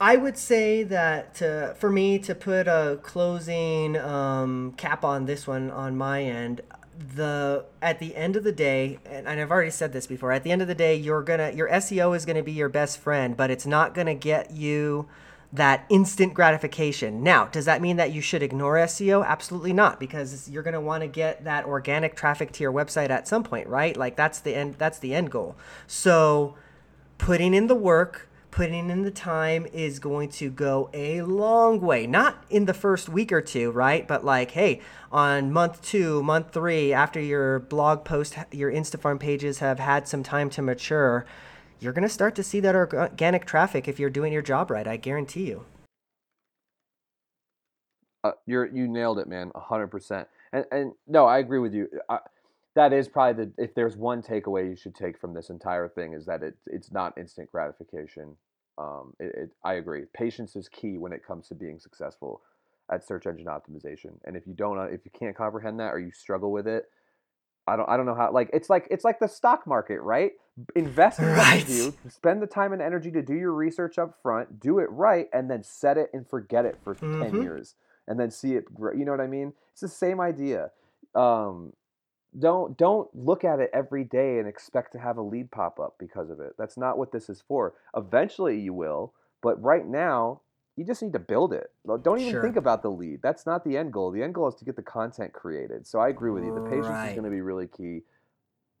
I 0.00 0.16
would 0.16 0.36
say 0.36 0.82
that 0.82 1.36
to, 1.36 1.74
for 1.78 1.90
me 1.90 2.18
to 2.18 2.34
put 2.34 2.66
a 2.66 2.98
closing 3.02 3.96
um, 3.96 4.72
cap 4.76 5.04
on 5.04 5.26
this 5.26 5.46
one 5.46 5.70
on 5.70 5.96
my 5.96 6.22
end, 6.22 6.60
the 7.14 7.64
at 7.80 7.98
the 7.98 8.16
end 8.16 8.36
of 8.36 8.44
the 8.44 8.52
day, 8.52 8.98
and 9.06 9.28
I've 9.28 9.50
already 9.50 9.70
said 9.70 9.92
this 9.92 10.06
before, 10.06 10.32
at 10.32 10.42
the 10.42 10.50
end 10.50 10.60
of 10.60 10.68
the 10.68 10.74
day, 10.74 10.96
you're 10.96 11.22
gonna 11.22 11.52
your 11.52 11.68
SEO 11.68 12.16
is 12.16 12.26
gonna 12.26 12.42
be 12.42 12.52
your 12.52 12.68
best 12.68 12.98
friend, 12.98 13.36
but 13.36 13.50
it's 13.50 13.64
not 13.64 13.94
gonna 13.94 14.14
get 14.14 14.50
you 14.50 15.06
that 15.52 15.86
instant 15.88 16.34
gratification. 16.34 17.22
Now, 17.22 17.46
does 17.46 17.64
that 17.64 17.80
mean 17.80 17.96
that 17.96 18.12
you 18.12 18.20
should 18.20 18.42
ignore 18.42 18.74
SEO? 18.74 19.24
Absolutely 19.24 19.72
not, 19.72 20.00
because 20.00 20.48
you're 20.50 20.62
gonna 20.62 20.80
want 20.80 21.02
to 21.02 21.08
get 21.08 21.44
that 21.44 21.64
organic 21.64 22.16
traffic 22.16 22.52
to 22.52 22.62
your 22.62 22.72
website 22.72 23.10
at 23.10 23.28
some 23.28 23.44
point, 23.44 23.68
right? 23.68 23.96
Like 23.96 24.16
that's 24.16 24.40
the 24.40 24.54
end. 24.54 24.76
That's 24.78 24.98
the 24.98 25.14
end 25.14 25.30
goal. 25.30 25.56
So 25.86 26.56
putting 27.18 27.54
in 27.54 27.66
the 27.66 27.74
work, 27.74 28.28
putting 28.50 28.88
in 28.88 29.02
the 29.02 29.10
time 29.10 29.66
is 29.72 29.98
going 29.98 30.30
to 30.30 30.48
go 30.50 30.88
a 30.94 31.20
long 31.22 31.78
way. 31.80 32.06
Not 32.06 32.42
in 32.48 32.64
the 32.64 32.72
first 32.72 33.06
week 33.06 33.30
or 33.30 33.42
two, 33.42 33.70
right? 33.70 34.08
But 34.08 34.24
like, 34.24 34.52
hey, 34.52 34.80
on 35.12 35.52
month 35.52 35.82
two, 35.82 36.22
month 36.22 36.52
three, 36.52 36.92
after 36.92 37.20
your 37.20 37.58
blog 37.58 38.04
post, 38.04 38.36
your 38.50 38.72
Instafarm 38.72 39.20
pages 39.20 39.58
have 39.58 39.78
had 39.78 40.08
some 40.08 40.22
time 40.22 40.48
to 40.50 40.62
mature, 40.62 41.26
you're 41.80 41.92
going 41.92 42.02
to 42.02 42.08
start 42.08 42.34
to 42.36 42.42
see 42.42 42.60
that 42.60 42.74
organic 42.74 43.44
traffic 43.44 43.88
if 43.88 43.98
you're 43.98 44.10
doing 44.10 44.32
your 44.32 44.42
job 44.42 44.70
right. 44.70 44.86
I 44.86 44.96
guarantee 44.96 45.46
you. 45.46 45.64
Uh, 48.24 48.32
you're 48.46 48.66
you 48.66 48.88
nailed 48.88 49.18
it, 49.18 49.28
man, 49.28 49.52
hundred 49.54 49.88
percent. 49.88 50.26
And 50.52 50.64
and 50.72 50.92
no, 51.06 51.26
I 51.26 51.38
agree 51.38 51.60
with 51.60 51.74
you. 51.74 51.88
I, 52.08 52.18
that 52.74 52.92
is 52.92 53.08
probably 53.08 53.44
the 53.44 53.62
if 53.62 53.74
there's 53.74 53.96
one 53.96 54.20
takeaway 54.22 54.68
you 54.68 54.76
should 54.76 54.94
take 54.94 55.18
from 55.18 55.32
this 55.32 55.48
entire 55.48 55.88
thing 55.88 56.12
is 56.12 56.26
that 56.26 56.42
it 56.42 56.54
it's 56.66 56.90
not 56.90 57.16
instant 57.16 57.50
gratification. 57.52 58.36
Um, 58.78 59.14
it, 59.18 59.34
it, 59.34 59.50
I 59.64 59.74
agree. 59.74 60.04
Patience 60.12 60.56
is 60.56 60.68
key 60.68 60.98
when 60.98 61.12
it 61.12 61.24
comes 61.24 61.48
to 61.48 61.54
being 61.54 61.78
successful 61.78 62.42
at 62.90 63.06
search 63.06 63.26
engine 63.26 63.46
optimization. 63.46 64.12
And 64.24 64.36
if 64.36 64.46
you 64.46 64.52
don't, 64.54 64.78
uh, 64.78 64.82
if 64.82 65.00
you 65.04 65.10
can't 65.18 65.36
comprehend 65.36 65.80
that 65.80 65.94
or 65.94 65.98
you 65.98 66.12
struggle 66.12 66.52
with 66.52 66.66
it, 66.66 66.84
I 67.66 67.76
don't, 67.76 67.88
I 67.88 67.96
don't 67.96 68.06
know 68.06 68.14
how. 68.14 68.32
Like 68.32 68.50
it's 68.52 68.70
like 68.70 68.86
it's 68.90 69.04
like 69.04 69.18
the 69.18 69.28
stock 69.28 69.66
market, 69.66 70.00
right? 70.00 70.32
Invest 70.74 71.20
in 71.20 71.26
Right. 71.26 71.66
what 71.66 71.68
you 71.70 71.92
do, 71.92 72.10
spend 72.10 72.40
the 72.42 72.46
time 72.46 72.72
and 72.72 72.80
energy 72.80 73.10
to 73.12 73.22
do 73.22 73.34
your 73.34 73.52
research 73.52 73.98
up 73.98 74.20
front, 74.22 74.60
do 74.60 74.78
it 74.78 74.90
right, 74.90 75.28
and 75.32 75.50
then 75.50 75.62
set 75.62 75.98
it 75.98 76.10
and 76.14 76.26
forget 76.28 76.64
it 76.64 76.78
for 76.84 76.94
ten 77.18 77.32
Mhm. 77.34 77.42
years, 77.42 77.74
and 78.06 78.18
then 78.18 78.30
see 78.30 78.54
it. 78.54 78.72
grow. 78.74 78.92
You 78.92 79.04
know 79.04 79.12
what 79.12 79.20
I 79.20 79.26
mean? 79.26 79.52
It's 79.72 79.80
the 79.82 79.88
same 79.88 80.20
idea. 80.20 80.70
Um, 81.14 81.72
don't 82.38 82.76
don't 82.76 83.08
look 83.14 83.44
at 83.44 83.60
it 83.60 83.70
every 83.72 84.04
day 84.04 84.38
and 84.38 84.46
expect 84.48 84.92
to 84.92 84.98
have 84.98 85.16
a 85.16 85.22
lead 85.22 85.50
pop 85.50 85.80
up 85.80 85.96
because 85.98 86.30
of 86.30 86.40
it. 86.40 86.54
That's 86.58 86.76
not 86.76 86.98
what 86.98 87.12
this 87.12 87.28
is 87.28 87.40
for. 87.40 87.74
Eventually 87.96 88.58
you 88.58 88.74
will, 88.74 89.12
but 89.42 89.62
right 89.62 89.86
now 89.86 90.40
you 90.76 90.84
just 90.84 91.02
need 91.02 91.12
to 91.14 91.18
build 91.18 91.52
it. 91.54 91.70
Don't 92.02 92.20
even 92.20 92.32
Sure. 92.32 92.42
think 92.42 92.56
about 92.56 92.82
the 92.82 92.90
lead. 92.90 93.22
That's 93.22 93.46
not 93.46 93.64
the 93.64 93.76
end 93.78 93.92
goal. 93.92 94.10
The 94.10 94.22
end 94.22 94.34
goal 94.34 94.46
is 94.48 94.54
to 94.56 94.64
get 94.64 94.76
the 94.76 94.82
content 94.82 95.32
created. 95.32 95.86
So 95.86 95.98
I 95.98 96.08
agree 96.10 96.30
with 96.30 96.44
you. 96.44 96.54
The 96.54 96.60
patience 96.68 96.86
is 97.08 97.14
going 97.14 97.24
to 97.24 97.30
be 97.30 97.40
really 97.40 97.66
key. 97.66 98.02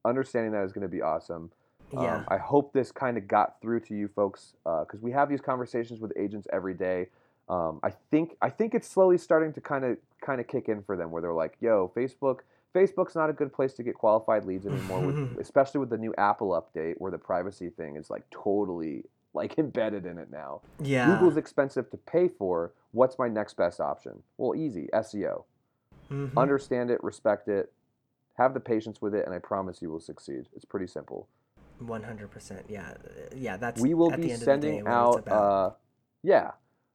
Understanding 0.04 0.52
that 0.52 0.62
is 0.64 0.72
going 0.72 0.82
to 0.82 0.88
be 0.88 1.02
awesome. 1.02 1.50
Um, 1.96 2.02
Yeah. 2.04 2.24
I 2.28 2.36
hope 2.36 2.72
this 2.72 2.92
kind 2.92 3.16
of 3.16 3.26
got 3.26 3.60
through 3.60 3.80
to 3.80 3.94
you 3.94 4.08
folks 4.08 4.54
because 4.64 5.00
we 5.00 5.10
have 5.12 5.28
these 5.28 5.40
conversations 5.40 6.00
with 6.00 6.12
agents 6.16 6.46
every 6.52 6.74
day. 6.74 7.08
Um, 7.48 7.78
I 7.82 7.90
think 8.10 8.36
I 8.42 8.50
think 8.50 8.74
it's 8.74 8.88
slowly 8.88 9.18
starting 9.18 9.52
to 9.52 9.60
kind 9.60 9.84
of 9.84 9.96
kind 10.20 10.40
of 10.40 10.48
kick 10.48 10.68
in 10.68 10.82
for 10.82 10.96
them 10.96 11.10
where 11.12 11.22
they're 11.22 11.32
like, 11.32 11.56
"Yo, 11.60 11.92
Facebook, 11.94 12.40
Facebook's 12.74 13.14
not 13.14 13.30
a 13.30 13.32
good 13.32 13.52
place 13.52 13.72
to 13.74 13.84
get 13.84 13.94
qualified 13.94 14.44
leads 14.44 14.66
anymore, 14.66 15.06
with, 15.06 15.38
especially 15.40 15.78
with 15.78 15.88
the 15.90 15.96
new 15.96 16.12
Apple 16.18 16.48
update 16.50 16.94
where 16.98 17.12
the 17.12 17.18
privacy 17.18 17.70
thing 17.70 17.94
is 17.96 18.10
like 18.10 18.28
totally 18.30 19.04
like 19.36 19.58
embedded 19.58 20.06
in 20.06 20.18
it 20.18 20.30
now. 20.30 20.62
yeah. 20.80 21.06
Google's 21.06 21.36
expensive 21.36 21.90
to 21.90 21.96
pay 21.96 22.26
for. 22.28 22.72
What's 22.92 23.18
my 23.18 23.28
next 23.28 23.56
best 23.56 23.80
option? 23.80 24.22
Well, 24.38 24.56
easy, 24.56 24.88
SEO. 24.92 25.44
Mhm. 26.10 26.36
Understand 26.36 26.90
it, 26.90 27.02
respect 27.04 27.48
it, 27.48 27.72
have 28.34 28.54
the 28.54 28.60
patience 28.60 29.00
with 29.02 29.14
it, 29.14 29.26
and 29.26 29.34
I 29.34 29.38
promise 29.38 29.82
you 29.82 29.90
will 29.90 30.00
succeed. 30.00 30.46
It's 30.54 30.64
pretty 30.64 30.86
simple. 30.86 31.28
One 31.78 32.02
hundred 32.04 32.30
percent. 32.30 32.64
Yeah, 32.68 32.94
yeah. 33.34 33.56
That's 33.56 33.80
we 33.80 33.92
will 33.94 34.12
at 34.12 34.16
be 34.16 34.28
the 34.28 34.32
end 34.32 34.42
of 34.42 34.46
the 34.46 34.56
day 34.56 34.68
sending 34.76 34.88
out 34.88 35.28
uh 35.28 35.70
yeah 36.22 36.52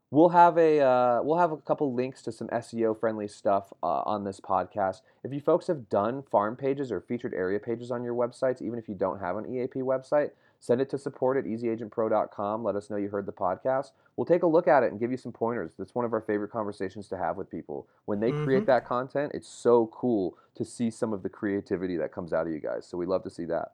we'll 0.09 0.29
have 0.29 0.57
a 0.57 0.79
uh, 0.79 1.21
we'll 1.23 1.37
have 1.37 1.51
a 1.51 1.57
couple 1.57 1.93
links 1.93 2.21
to 2.21 2.31
some 2.31 2.47
seo 2.49 2.97
friendly 2.99 3.27
stuff 3.27 3.71
uh, 3.81 4.01
on 4.05 4.23
this 4.25 4.39
podcast 4.39 5.01
if 5.23 5.33
you 5.33 5.39
folks 5.39 5.67
have 5.67 5.87
done 5.89 6.21
farm 6.21 6.55
pages 6.55 6.91
or 6.91 6.99
featured 6.99 7.33
area 7.33 7.59
pages 7.59 7.91
on 7.91 8.03
your 8.03 8.13
websites 8.13 8.61
even 8.61 8.77
if 8.77 8.89
you 8.89 8.95
don't 8.95 9.19
have 9.19 9.37
an 9.37 9.45
eap 9.45 9.73
website 9.75 10.31
send 10.61 10.79
it 10.79 10.89
to 10.89 10.97
support 10.97 11.35
at 11.35 11.43
easyagentpro.com 11.43 12.63
let 12.63 12.75
us 12.77 12.89
know 12.89 12.95
you 12.95 13.09
heard 13.09 13.25
the 13.25 13.31
podcast 13.33 13.91
we'll 14.15 14.25
take 14.25 14.43
a 14.43 14.47
look 14.47 14.67
at 14.67 14.83
it 14.83 14.91
and 14.91 14.99
give 14.99 15.11
you 15.11 15.17
some 15.17 15.31
pointers 15.33 15.71
that's 15.77 15.93
one 15.95 16.05
of 16.05 16.13
our 16.13 16.21
favorite 16.21 16.51
conversations 16.51 17.07
to 17.09 17.17
have 17.17 17.35
with 17.35 17.49
people 17.49 17.87
when 18.05 18.19
they 18.19 18.31
create 18.31 18.63
Mhm. 18.63 18.67
that 18.67 18.85
content 18.85 19.31
it's 19.33 19.47
so 19.49 19.87
cool 19.87 20.37
to 20.55 20.63
see 20.63 20.89
some 20.89 21.11
of 21.11 21.23
the 21.23 21.29
creativity 21.29 21.97
that 21.97 22.11
comes 22.13 22.31
out 22.31 22.47
of 22.47 22.53
you 22.53 22.59
guys 22.59 22.85
so 22.85 22.97
we 22.97 23.05
love 23.05 23.23
to 23.23 23.29
see 23.29 23.45
that 23.45 23.73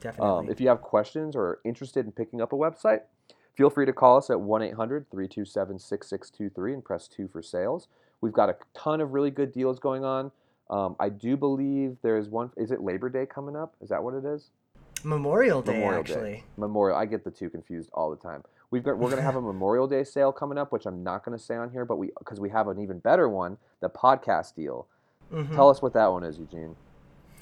Definitely. 0.00 0.28
um, 0.46 0.48
if 0.50 0.60
you 0.60 0.68
have 0.68 0.80
questions 0.80 1.36
or 1.36 1.42
are 1.42 1.60
interested 1.64 2.06
in 2.06 2.12
picking 2.12 2.40
up 2.40 2.52
a 2.52 2.56
website, 2.56 3.02
feel 3.54 3.70
free 3.70 3.86
to 3.86 3.92
call 3.92 4.16
us 4.16 4.30
at 4.30 4.40
1 4.40 4.60
800 4.62 5.08
327 5.10 5.78
6623 5.78 6.74
and 6.74 6.84
press 6.84 7.06
2 7.06 7.28
for 7.28 7.40
sales. 7.40 7.86
We've 8.20 8.32
got 8.32 8.48
a 8.48 8.56
ton 8.74 9.00
of 9.00 9.12
really 9.12 9.30
good 9.30 9.52
deals 9.52 9.78
going 9.78 10.04
on. 10.04 10.32
Um, 10.70 10.96
I 10.98 11.08
do 11.08 11.36
believe 11.36 11.98
there's 12.02 12.28
one. 12.28 12.50
Is 12.56 12.72
it 12.72 12.80
Labor 12.80 13.08
Day 13.10 13.26
coming 13.26 13.54
up? 13.54 13.76
Is 13.80 13.90
that 13.90 14.02
what 14.02 14.14
it 14.14 14.24
is? 14.24 14.50
Memorial 15.04 15.62
Day, 15.62 15.74
Memorial 15.74 16.00
actually. 16.00 16.32
Day. 16.32 16.44
Memorial. 16.56 16.96
I 16.96 17.06
get 17.06 17.24
the 17.24 17.30
two 17.30 17.50
confused 17.50 17.90
all 17.94 18.10
the 18.10 18.16
time. 18.16 18.42
We've 18.70 18.82
got 18.82 18.98
we're 18.98 19.10
gonna 19.10 19.22
have 19.22 19.36
a 19.36 19.40
Memorial 19.52 19.86
Day 19.86 20.04
sale 20.04 20.32
coming 20.32 20.58
up, 20.58 20.72
which 20.72 20.86
I'm 20.86 21.02
not 21.02 21.24
gonna 21.24 21.38
say 21.38 21.56
on 21.56 21.70
here, 21.70 21.84
but 21.84 21.96
we 21.96 22.10
because 22.18 22.40
we 22.40 22.50
have 22.50 22.68
an 22.68 22.80
even 22.80 22.98
better 23.00 23.28
one, 23.28 23.58
the 23.80 23.88
podcast 23.90 24.54
deal. 24.54 24.86
Mhm. 25.32 25.54
Tell 25.54 25.68
us 25.68 25.80
what 25.82 25.92
that 25.94 26.06
one 26.12 26.24
is, 26.24 26.38
Eugene. 26.38 26.76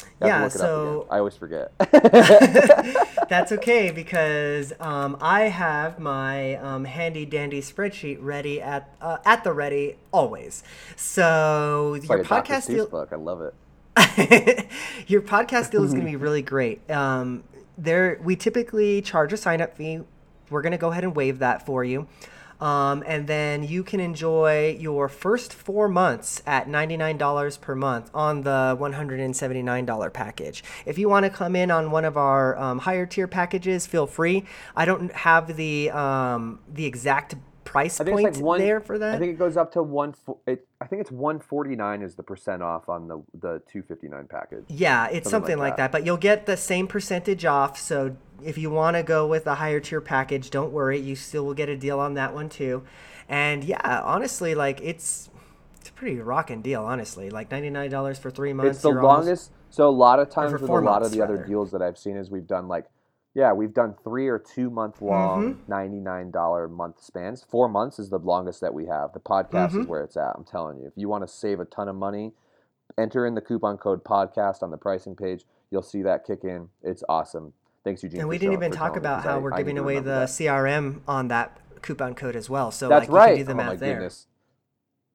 You 0.03 0.07
have 0.21 0.21
to 0.21 0.27
Yeah, 0.27 0.43
look 0.45 0.55
it 0.55 0.61
up 0.61 0.81
again. 0.83 1.01
so- 1.03 1.07
I 1.11 1.19
always 1.19 1.37
forget. 1.37 1.73
That's 3.29 3.53
okay 3.53 3.91
because 3.93 4.73
um, 4.81 5.17
I 5.21 5.43
have 5.43 5.99
my 6.01 6.57
um, 6.57 6.85
handy 6.85 7.25
dandy 7.27 7.61
spreadsheet 7.61 8.19
ready 8.21 8.61
at 8.61 8.93
uh, 9.01 9.19
at 9.25 9.45
the 9.45 9.53
ready 9.53 9.97
always. 10.13 10.63
So 10.97 11.95
It's 11.97 12.09
your 12.09 12.19
like 12.25 12.27
podcast 12.27 12.67
deal, 12.67 12.87
book. 12.89 13.11
I 13.13 13.17
love 13.17 13.41
it. 13.43 13.55
your 15.09 15.21
podcast 15.23 15.71
deal 15.71 15.85
is 15.85 15.93
going 15.93 16.05
to 16.05 16.11
be 16.11 16.17
really 16.17 16.43
great. 16.43 16.89
Um, 16.91 17.45
there, 17.83 18.19
we 18.23 18.37
typically 18.37 19.03
charge 19.03 19.33
a 19.33 19.37
sign 19.37 19.61
up 19.61 19.77
fee. 19.77 20.01
We're 20.51 20.63
going 20.63 20.73
to 20.73 20.79
go 20.79 20.91
ahead 20.91 21.05
and 21.05 21.15
waive 21.15 21.39
that 21.39 21.65
for 21.65 21.85
you. 21.85 22.07
Um, 22.61 23.03
and 23.07 23.27
then 23.27 23.65
you 23.65 23.83
can 23.83 24.01
enjoy 24.01 24.77
your 24.79 25.09
first 25.09 25.55
four 25.55 25.89
months 25.89 26.43
at 26.47 26.69
$99 26.69 27.61
per 27.61 27.75
month 27.75 28.11
on 28.13 28.43
the 28.43 28.77
$179 28.79 30.13
package. 30.13 30.63
If 30.85 30.99
you 30.99 31.09
want 31.09 31.25
to 31.25 31.31
come 31.31 31.57
in 31.57 31.71
on 31.71 31.91
one 31.91 32.05
of 32.05 32.19
our 32.19 32.59
um, 32.59 32.81
higher 32.81 33.07
tier 33.07 33.27
packages, 33.27 33.87
feel 33.87 34.07
free. 34.07 34.45
I 34.77 34.85
don't 34.85 35.11
have 35.13 35.57
the 35.57 35.91
um, 35.91 36.61
the 36.69 36.85
exact 36.85 37.35
price 37.65 38.01
I 38.01 38.05
think 38.05 38.17
point 38.17 38.29
it's 38.29 38.39
like 38.39 38.45
one 38.45 38.61
there 38.61 38.81
for 38.81 38.99
that. 38.99 39.15
I 39.15 39.19
think 39.19 39.33
it 39.33 39.39
goes 39.39 39.57
up 39.57 39.73
to 39.73 39.83
one. 39.83 40.15
It, 40.47 40.67
I 40.81 40.87
think 40.87 41.01
it's 41.03 41.11
one 41.11 41.39
forty 41.39 41.77
nine 41.77 42.03
is 42.03 42.15
the 42.15 42.23
percent 42.23 42.63
off 42.63 42.89
on 42.89 43.09
the 43.09 43.23
the 43.39 43.63
two 43.71 43.83
fifty 43.83 44.09
nine 44.09 44.27
package. 44.29 44.65
Yeah, 44.69 45.07
it's 45.07 45.31
Something 45.31 45.31
something, 45.31 45.59
like 45.59 45.71
like, 45.73 45.77
that. 45.77 45.93
that. 45.93 45.93
But 45.93 46.07
you'll 46.07 46.17
get 46.17 46.47
the 46.47 46.57
same 46.57 46.87
percentage 46.87 47.45
off. 47.45 47.79
So 47.79 48.17
if 48.43 48.59
you 48.59 48.71
want 48.71 48.97
to 48.97 49.03
go 49.03 49.27
with 49.27 49.47
a 49.47 49.57
higher 49.57 49.81
tier 49.81 50.01
package, 50.01 50.51
don't 50.51 50.73
worry. 50.73 50.99
You 50.99 51.17
still 51.17 51.45
will 51.45 51.55
get 51.55 51.69
a 51.69 51.77
deal 51.77 52.01
on 52.01 52.15
that 52.15 52.35
one 52.35 52.49
too. 52.49 52.83
And 53.29 53.63
yeah, 53.65 54.01
honestly, 54.05 54.55
like 54.55 54.81
it's 54.83 55.31
it's 55.79 55.89
a 55.89 55.93
pretty 55.93 56.19
rocking 56.19 56.63
deal. 56.63 56.83
Honestly, 56.85 57.31
like 57.31 57.51
ninety 57.51 57.71
nine 57.71 57.91
dollars 57.91 58.19
for 58.19 58.31
three 58.31 58.53
months. 58.53 58.77
It's 58.77 58.83
the 58.83 58.91
you're 58.91 59.03
almost- 59.03 59.27
longest. 59.27 59.53
So 59.73 59.89
a 59.89 59.91
lot 59.91 60.19
of 60.19 60.29
times 60.31 60.53
with 60.53 60.63
a 60.63 60.67
lot 60.67 61.03
of 61.03 61.13
the 61.13 61.23
other 61.23 61.45
deals 61.47 61.71
that 61.71 61.81
I've 61.81 61.97
seen 61.97 62.17
is 62.17 62.29
we've 62.29 62.47
done 62.47 62.67
like, 62.67 62.87
yeah, 63.35 63.53
we've 63.53 63.73
done 63.73 63.95
three 64.03 64.29
or 64.29 64.39
two 64.39 64.71
month 64.71 65.01
long 65.01 65.55
Mm-hmm. 65.55 65.71
ninety 65.71 66.01
nine 66.01 66.31
dollar 66.31 66.69
month 66.69 67.03
spans. 67.03 67.45
Four 67.45 67.69
months 67.69 67.99
is 67.99 68.11
the 68.11 68.19
longest 68.19 68.61
that 68.61 68.75
we 68.75 68.87
have. 68.87 69.13
The 69.13 69.21
podcast 69.21 69.69
is 69.71 69.87
Mhm. 69.87 69.89
where 69.89 70.03
it's 70.03 70.17
at. 70.17 70.33
I'm 70.37 70.45
telling 70.45 70.79
you, 70.81 70.87
if 70.87 70.93
you 70.97 71.09
want 71.09 71.23
to 71.23 71.29
save 71.29 71.61
a 71.61 71.65
ton 71.65 71.89
of 71.89 71.95
money, 71.97 72.33
enter 72.99 73.25
in 73.27 73.35
the 73.35 73.41
coupon 73.41 73.79
code 73.79 74.03
podcast 74.05 74.63
on 74.63 74.71
the 74.71 74.77
pricing 74.77 75.15
page. 75.15 75.47
You'll 75.71 75.83
see 75.83 76.03
that 76.03 76.25
kick 76.25 76.43
in. 76.45 76.69
It's 76.83 77.05
awesome. 77.09 77.53
Thanks, 77.85 78.03
Eugene. 78.03 78.21
And 78.21 78.29
we 78.29 78.37
didn't 78.37 78.55
even 78.55 78.73
talk 78.73 78.97
about 78.97 79.23
how 79.23 79.37
I- 79.37 79.39
we're 79.39 79.55
I 79.55 79.59
giving 79.59 79.79
away 79.79 79.97
the 80.01 80.03
that. 80.03 80.29
CRM 80.29 81.01
on 81.07 81.29
that 81.29 81.59
coupon 81.83 82.15
code 82.15 82.35
as 82.37 82.51
well. 82.51 82.71
So 82.73 82.89
That's 82.89 83.09
like 83.09 83.17
right. 83.17 83.37
do 83.39 83.45
the 83.45 83.53
oh 83.53 83.55
my 83.55 83.67
math 83.71 83.79
there. 83.79 83.95
goodness. 83.95 84.27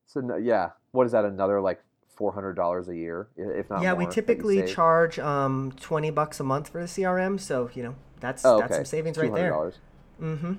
So 0.07 0.37
yeah, 0.37 0.69
what 0.91 1.05
is 1.05 1.11
that? 1.11 1.25
Another 1.25 1.59
like 1.61 1.83
four 2.07 2.31
hundred 2.31 2.53
dollars 2.53 2.87
a 2.87 2.95
year, 2.95 3.27
if 3.35 3.69
not 3.69 3.81
Yeah, 3.83 3.91
more. 3.91 3.99
we 3.99 4.05
typically 4.07 4.65
charge 4.65 5.19
um, 5.19 5.73
twenty 5.79 6.09
bucks 6.11 6.39
a 6.39 6.43
month 6.43 6.69
for 6.69 6.79
the 6.79 6.87
CRM. 6.87 7.37
So 7.39 7.69
you 7.73 7.83
know 7.83 7.95
that's 8.25 8.43
Oh, 8.45 8.59
that's 8.59 8.75
some 8.75 8.85
savings 8.85 9.17
right 9.17 9.33
there. 9.33 9.51
$200. 9.51 9.73
Mm-hmm. 10.21 10.53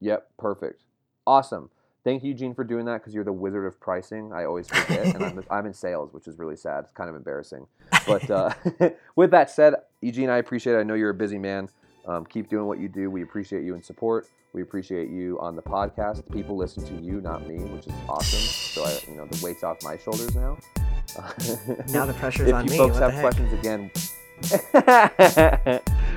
Yep, 0.00 0.28
perfect. 0.38 0.82
Awesome. 1.26 1.70
Thank 2.04 2.22
you, 2.22 2.30
Eugene, 2.30 2.54
for 2.54 2.64
doing 2.64 2.86
that 2.86 2.98
because 2.98 3.12
you're 3.14 3.24
the 3.24 3.32
wizard 3.32 3.66
of 3.66 3.78
pricing. 3.80 4.32
I 4.32 4.44
always 4.44 4.68
forget, 4.68 5.14
and 5.14 5.24
I'm, 5.24 5.44
I'm 5.50 5.66
in 5.66 5.74
sales, 5.74 6.12
which 6.12 6.26
is 6.28 6.38
really 6.38 6.56
sad. 6.56 6.84
It's 6.84 6.92
kind 6.92 7.10
of 7.10 7.16
embarrassing. 7.16 7.66
But 8.06 8.30
uh, 8.30 8.54
with 9.16 9.30
that 9.32 9.50
said, 9.50 9.74
Eugene, 10.00 10.30
I 10.30 10.38
appreciate 10.38 10.74
it. 10.74 10.78
I 10.78 10.82
know 10.82 10.94
you're 10.94 11.10
a 11.10 11.14
busy 11.14 11.36
man. 11.38 11.68
Um, 12.06 12.24
keep 12.24 12.48
doing 12.48 12.64
what 12.66 12.78
you 12.78 12.88
do. 12.88 13.10
We 13.10 13.22
appreciate 13.22 13.64
you 13.64 13.74
in 13.74 13.82
support. 13.82 14.28
We 14.54 14.62
appreciate 14.62 15.10
you 15.10 15.38
on 15.40 15.56
the 15.56 15.60
podcast. 15.62 16.22
People 16.32 16.56
listen 16.56 16.86
to 16.86 16.94
you, 17.04 17.20
not 17.20 17.46
me, 17.46 17.56
which 17.58 17.86
is 17.86 17.92
awesome. 18.08 18.40
So 18.40 18.84
I, 18.84 18.98
you 19.10 19.16
know, 19.18 19.26
the 19.26 19.44
weight's 19.44 19.62
off 19.62 19.82
my 19.82 19.98
shoulders 19.98 20.34
now. 20.34 20.56
Now 21.92 22.06
the 22.06 22.14
pressure's 22.14 22.48
if 22.48 22.54
on 22.54 22.64
you 22.64 22.70
me. 22.70 22.76
folks 22.78 22.98
what 22.98 23.00
the 23.00 23.10
have 23.10 23.12
heck? 23.12 23.22
questions 23.22 23.52
again 23.52 23.90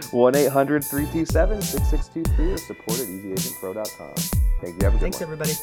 1-800-327-6623 0.05 2.53
or 2.53 2.57
support 2.57 2.99
at 2.99 3.07
easyagentpro.com 3.07 4.13
thank 4.61 4.81
you 4.81 4.85
have 4.85 4.95
a 4.95 4.97
good 4.97 5.13
Thanks 5.13 5.19
one 5.19 5.23
everybody. 5.23 5.53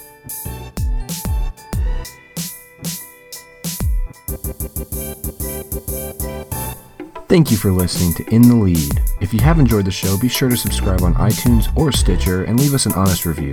Thank 7.28 7.50
you 7.50 7.58
for 7.58 7.70
listening 7.70 8.14
to 8.14 8.34
In 8.34 8.40
the 8.40 8.54
Lead. 8.54 9.02
If 9.20 9.34
you 9.34 9.40
have 9.40 9.58
enjoyed 9.58 9.84
the 9.84 9.90
show, 9.90 10.16
be 10.16 10.30
sure 10.30 10.48
to 10.48 10.56
subscribe 10.56 11.02
on 11.02 11.12
iTunes 11.14 11.68
or 11.76 11.92
Stitcher 11.92 12.44
and 12.44 12.58
leave 12.58 12.72
us 12.72 12.86
an 12.86 12.94
honest 12.94 13.26
review. 13.26 13.52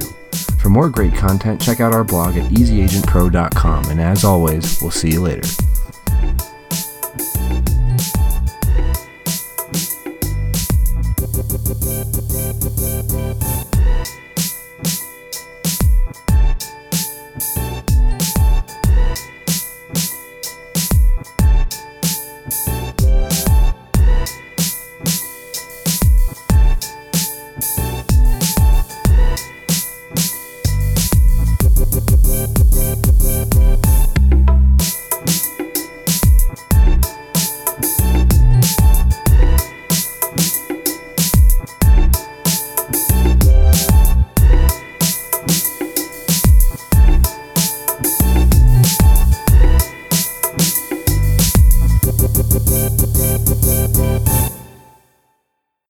For 0.62 0.69
more 0.69 0.89
great 0.89 1.13
content, 1.13 1.62
check 1.62 1.82
out 1.82 1.93
our 1.93 2.06
blog 2.06 2.38
at 2.38 2.50
easyagentpro.com. 2.52 3.89
And 3.89 4.00
as 4.00 4.24
always, 4.24 4.82
we'll 4.82 4.91
see 4.91 5.12
you 5.12 5.21
later. 5.21 5.43